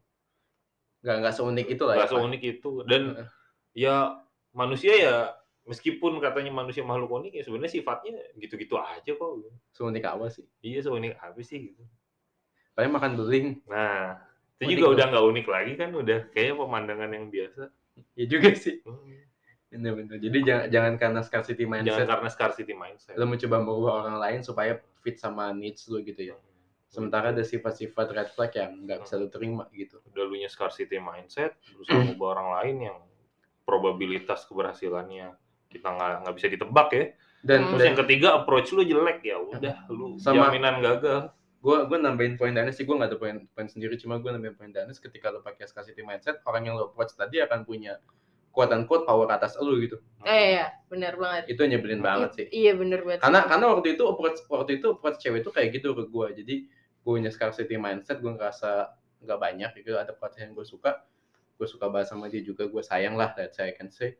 [1.00, 1.94] Nggak nggak seunik itu lah.
[1.96, 2.10] Ya, Pak.
[2.12, 2.70] seunik itu.
[2.84, 3.26] Dan Heeh.
[3.74, 3.94] ya
[4.52, 5.14] manusia ya
[5.64, 9.30] meskipun katanya manusia makhluk unik ya sebenarnya sifatnya gitu-gitu aja kok.
[9.72, 10.44] Seunik apa sih?
[10.60, 11.82] Iya seunik apa sih gitu.
[12.74, 13.46] Paling makan beling.
[13.68, 14.16] Nah,
[14.60, 14.94] itu Unik juga loh.
[14.96, 17.62] udah nggak unik lagi kan, udah kayaknya pemandangan yang biasa.
[18.16, 18.80] Ya juga sih.
[18.84, 19.20] Hmm.
[19.70, 20.18] Bener-bener.
[20.18, 22.06] Jadi jangan jangan karena scarcity Jangan mindset.
[22.10, 23.14] karena scarcity mindset.
[23.14, 26.36] Lo mencoba merubah orang lain supaya fit sama needs lo gitu ya.
[26.90, 30.02] Sementara ada sifat-sifat red flag yang nggak bisa lo terima gitu.
[30.04, 32.98] udah lu nya scarcity mindset, berusaha mengubah orang lain yang
[33.62, 35.38] probabilitas keberhasilannya
[35.68, 37.04] kita nggak nggak bisa ditebak ya.
[37.40, 37.70] Dan, Hmm.
[37.72, 41.30] Terus yang ketiga approach lu jelek ya udah lu Sama- jaminan gagal.
[41.60, 44.56] gue gue nambahin poin Danes sih gue nggak ada poin poin sendiri cuma gue nambahin
[44.56, 48.00] poin Danes ketika lo pakai scarcity mindset orang yang lo approach tadi akan punya
[48.50, 51.52] quote unquote power atas lo gitu Eh, iya, benar banget.
[51.52, 53.20] itu nyebelin banget sih Iya, benar banget.
[53.20, 56.54] karena karena waktu itu approach waktu itu approach cewek itu kayak gitu ke gue jadi
[57.00, 58.92] gue punya scarcity mindset gue ngerasa
[59.24, 61.04] nggak banyak gitu ada approach yang gue suka
[61.60, 64.16] gue suka bahas sama dia juga gue sayang lah that I can say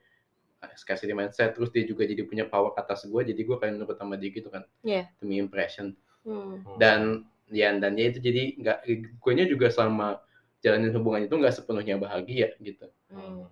[0.61, 3.97] Uh, scarcity mindset terus dia juga jadi punya power atas gue jadi gue kayak nurut
[3.97, 5.09] sama dia gitu kan Iya.
[5.17, 6.61] demi impression Hmm.
[6.77, 8.79] dan ya dan ya itu jadi nggak
[9.25, 10.21] gue juga selama
[10.61, 13.49] jalanin hubungan itu nggak sepenuhnya bahagia gitu Hmm.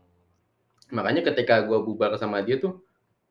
[0.92, 2.76] makanya ketika gue bubar sama dia tuh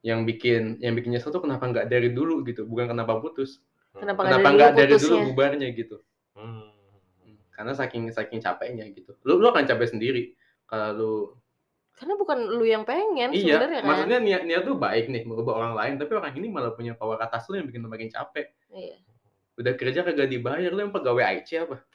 [0.02, 3.62] yang bikin yang bikin nyesel tuh kenapa nggak dari dulu gitu bukan kenapa putus
[3.98, 5.98] Kenapa nggak kenapa dari nggak dulu dari dulu bubarnya gitu?
[6.38, 6.70] Hmm.
[7.58, 9.18] karena saking saking capeknya gitu.
[9.26, 10.38] Lu lu akan capek sendiri
[10.70, 11.14] kalau lu
[11.98, 13.89] Karena bukan lu yang pengen iya sebenarnya kan.
[13.89, 17.18] maksudnya niat niat tuh baik nih merubah orang lain tapi orang ini malah punya power
[17.18, 18.54] atas lu yang bikin lu makin capek.
[18.70, 19.02] Iya.
[19.58, 21.82] udah kerja kagak dibayar lu yang pegawai IC apa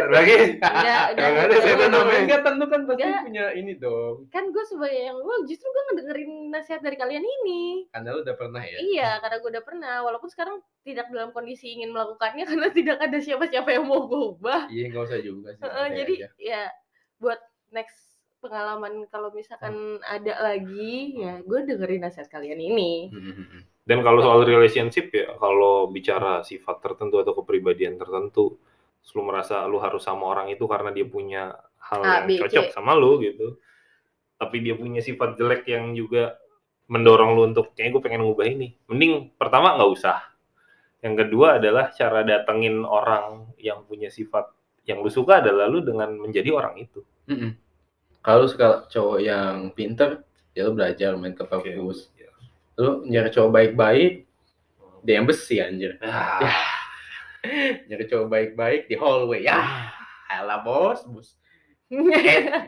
[0.00, 0.36] Lagi.
[0.56, 1.26] Udah, udah.
[1.28, 1.88] Ada udah, setan udah.
[1.92, 2.20] namanya.
[2.20, 3.22] enggak tentu kan pasti Enggak.
[3.22, 7.62] punya ini dong Kan gue sebagai yang lu justru gue ngedengerin nasihat dari kalian ini.
[7.88, 9.94] karena lu udah pernah ya Iya, karena gue udah pernah.
[10.02, 14.66] Walaupun sekarang tidak dalam kondisi ingin melakukannya karena tidak ada siapa-siapa yang mau gue ubah.
[14.68, 16.28] iya nggak usah juga sih Heeh, santai jadi aja.
[16.38, 16.62] ya
[17.18, 17.98] buat next
[18.38, 23.10] pengalaman kalau misalkan ada lagi ya gue dengerin nasihat kalian ini.
[23.10, 23.62] Hmm, hmm, hmm.
[23.82, 28.60] Dan kalau soal relationship ya, kalau bicara sifat tertentu atau kepribadian tertentu,
[29.16, 32.40] lu merasa lu harus sama orang itu karena dia punya hal A, yang B, C.
[32.44, 33.56] cocok sama lu gitu.
[34.38, 36.38] Tapi dia punya sifat jelek yang juga
[36.86, 38.68] mendorong lu untuk kayaknya gue pengen ngubah ini.
[38.86, 40.18] Mending pertama nggak usah.
[41.02, 44.50] Yang kedua adalah cara datengin orang yang punya sifat
[44.88, 47.04] yang lu suka adalah lu dengan menjadi orang itu.
[47.28, 47.52] Hmm, hmm.
[48.24, 50.24] kalau suka cowok yang pinter
[50.56, 52.08] ya lu belajar main ke perpus
[52.78, 54.24] lu nyari cowok baik-baik
[55.02, 56.40] dia yang besi anjir Ah,
[57.84, 59.60] nyari cowok baik-baik di hallway ya
[60.28, 61.40] Alah bos, bos.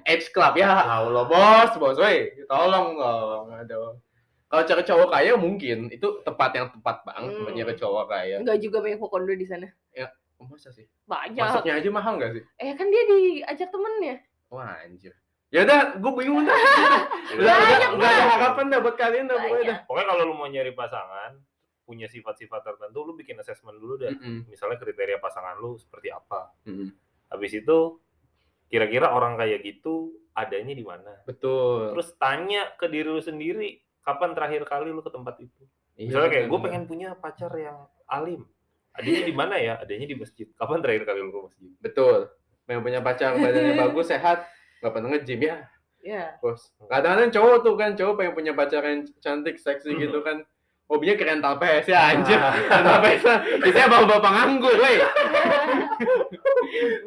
[0.03, 4.01] Edge Club ya Allah bos, bos, woi, tolong dong, aduh.
[4.49, 7.53] Kalau cari cowok kaya mungkin itu tepat yang tepat banget Hmm.
[7.53, 8.41] nyari cowok kaya.
[8.41, 9.69] Enggak juga banyak kokondo di sana.
[10.41, 10.89] Oh, masa sih?
[11.05, 11.37] Banyak.
[11.37, 12.43] Masuknya aja mahal nggak sih?
[12.57, 14.25] Eh kan dia diajak temennya.
[14.49, 15.13] Wah anjir.
[15.53, 16.57] Ya udah, gue bingung dah.
[17.37, 19.79] Banyak, nggak ada harapan dah buat kalian dah pokoknya dah.
[19.85, 21.37] Pokoknya kalau lu mau nyari pasangan,
[21.91, 24.15] punya sifat-sifat tertentu, lu bikin assessment dulu dah.
[24.15, 24.47] Mm-mm.
[24.47, 26.55] Misalnya kriteria pasangan lu seperti apa.
[26.71, 26.95] Mm-mm.
[27.35, 27.99] Habis itu
[28.71, 31.19] kira-kira orang kayak gitu adanya di mana.
[31.27, 31.91] Betul.
[31.99, 35.67] Terus tanya ke diri lu sendiri, kapan terakhir kali lu ke tempat itu?
[35.99, 38.47] Iya, Misalnya kayak gue pengen punya pacar yang alim.
[38.95, 39.75] Adanya di mana ya?
[39.83, 40.47] Adanya di masjid.
[40.55, 41.71] Kapan terakhir kali lu ke masjid?
[41.83, 42.19] Betul.
[42.71, 44.47] Pengen punya pacar badannya bagus, sehat,
[44.79, 45.57] nggak pernah nge-gym ya.
[46.01, 46.25] Ya.
[46.41, 46.73] Bos.
[46.89, 50.47] Kadang-kadang cowok tuh kan, cowok pengen punya pacar yang cantik, seksi gitu kan.
[50.91, 52.39] Hobinya ke rental PS ya anjir.
[52.67, 53.23] rental PS.
[53.63, 54.99] Biasanya bapak-bapak nganggur, weh.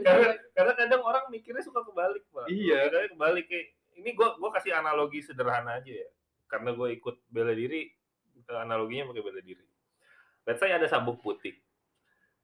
[0.05, 2.47] karena karena kadang orang mikirnya suka kebalik pak.
[2.47, 2.87] Iya.
[2.87, 3.45] kadang kebalik.
[3.51, 3.65] Kayak
[3.99, 6.07] ini gua gua kasih analogi sederhana aja ya.
[6.47, 7.89] Karena gue ikut bela diri
[8.45, 9.65] analoginya pakai bela diri.
[10.45, 11.57] Let's say ada sabuk putih.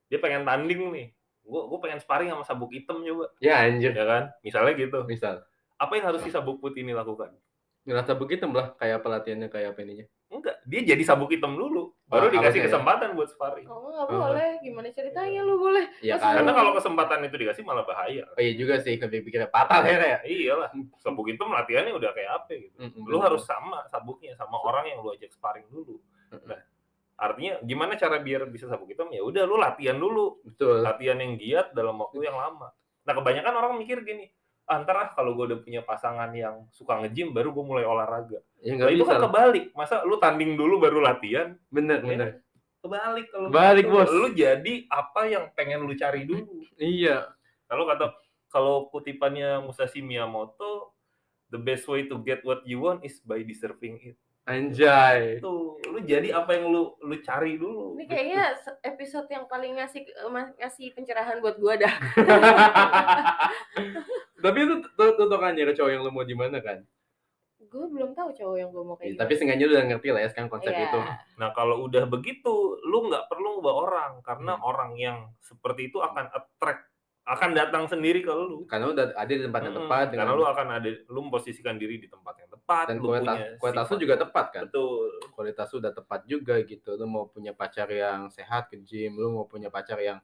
[0.09, 1.07] Dia pengen tanding nih.
[1.45, 3.93] Gue gue pengen sparring sama sabuk hitam coba Ya anjir.
[3.93, 4.33] ya kan?
[4.41, 5.05] Misalnya gitu.
[5.05, 5.45] Misal,
[5.77, 7.37] apa yang harus si sabuk putih ini lakukan?
[7.85, 10.05] Ngerasa begitu lah kayak pelatihannya kayak apa ininya.
[10.30, 12.67] Enggak dia jadi sabuk hitam dulu baru Ah, dikasih harusnya ya.
[12.69, 14.17] kesempatan buat sparring Oh nggak Oh.
[14.23, 15.86] boleh, gimana ceritanya lu boleh?
[15.91, 16.34] Masa kan.
[16.38, 19.97] karena kalau kesempatan itu dikasih malah bahaya Oh iya juga sih, kalau pikirnya patah ya
[19.97, 20.19] kayak.
[20.23, 24.99] iyalah sabuk hitam latihannya udah kayak apa gitu lu harus sama sabuknya sama orang yang
[24.99, 25.97] lu ajak sparring dulu.
[26.45, 26.61] Nah,
[27.15, 29.09] artinya gimana cara biar bisa sabuk hitam?
[29.09, 30.80] Ya udah lu latihan dulu, betul.
[30.80, 32.69] latihan yang giat dalam waktu yang lama.
[33.01, 34.30] Nah, kebanyakan orang mikir gini,
[34.70, 38.38] ntar ah kalau gue udah punya pasangan yang suka nge-gym baru gue mulai olahraga.
[38.61, 39.74] Ya Nah, itu kan kebalik.
[39.74, 41.57] Masa lu tanding dulu baru latihan?
[41.74, 42.30] Bener, Ya, bener.
[42.80, 43.97] Kebalik kalau Balik, begitu.
[43.97, 44.09] Bos.
[44.13, 46.45] Lu jadi apa yang pengen lu cari dulu.
[46.78, 47.34] Iya.
[47.65, 48.05] Kalau kata
[48.49, 50.93] kalau kutipannya Musashi Miyamoto,
[51.49, 54.17] the best way to get what you want is by deserving it.
[54.49, 55.38] Anjay.
[55.38, 57.93] Tuh, lu jadi apa yang lu lu cari dulu.
[57.93, 60.26] Ini kayaknya episode yang paling ngasih eh,
[60.57, 61.93] ngasih pencerahan buat gua dah.
[64.39, 66.79] Tapi itu tuh tuh kan nyari cowok yang lu mau di mana kan?
[67.59, 69.19] Gue belum tahu cowok yang gue mau kayak gitu.
[69.19, 70.89] tapi seenggaknya lu udah ngerti lah ya sekarang konsep Iya.
[70.89, 70.99] itu.
[71.37, 74.63] Nah, kalau udah begitu, lu nggak perlu ngubah orang karena Hmm.
[74.65, 76.87] orang yang seperti itu akan attract,
[77.29, 78.65] akan datang sendiri ke lu.
[78.65, 79.85] Karena udah ada di tempat yang Mm-mm.
[79.85, 83.35] tepat Karena lu akan ada lu memposisikan diri di tempat yang tepat, dan lu kualitas
[83.37, 84.61] punya kualitas lu juga tepat kan.
[84.65, 85.05] Betul.
[85.29, 86.89] Kualitas lu udah tepat juga gitu.
[86.97, 90.17] Lu mau punya pacar yang sehat ke gym, lu mau punya pacar yang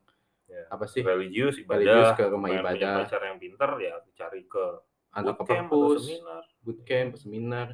[0.46, 0.62] Ya.
[0.70, 1.02] apa sih?
[1.02, 4.66] Religius, ibadah, Religius ke rumah ibadah, pacar yang pinter ya cari ke
[5.12, 6.44] anak ke bootcamp atau perpus, seminar.
[6.62, 7.68] bootcamp, seminar,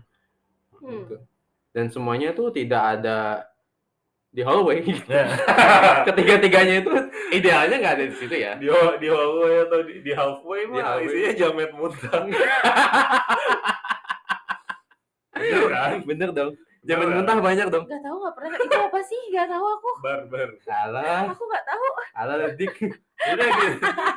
[0.77, 1.03] Hmm.
[1.03, 1.15] gitu.
[1.71, 3.45] Dan semuanya tuh tidak ada
[4.27, 4.79] di hallway.
[5.05, 5.27] Ya.
[6.07, 6.91] Ketiga-tiganya itu
[7.29, 8.55] idealnya nggak ada di situ ya.
[8.55, 8.67] di
[8.97, 11.11] di hallway atau di, di halfway Di mah halfway.
[11.11, 12.21] isinya jamet muntah.
[15.33, 15.91] Bener kan?
[16.03, 16.53] Bener dong.
[16.81, 17.21] Bener.
[17.21, 17.85] mentah banyak dong.
[17.85, 19.21] Gak tahu nggak pernah itu apa sih?
[19.29, 19.89] Gak tahu aku.
[20.01, 20.49] Bar bar.
[20.65, 21.85] Alah, Aku nggak tahu.
[22.17, 22.73] alah dik.
[23.21, 23.75] Udah gitu.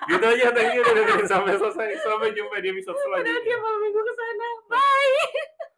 [0.08, 1.88] gitu aja thank you udah sampai selesai.
[2.00, 3.36] Sampai jumpa di episode selanjutnya.
[3.44, 4.48] tiap malam minggu ke sana.
[4.72, 5.68] Bye.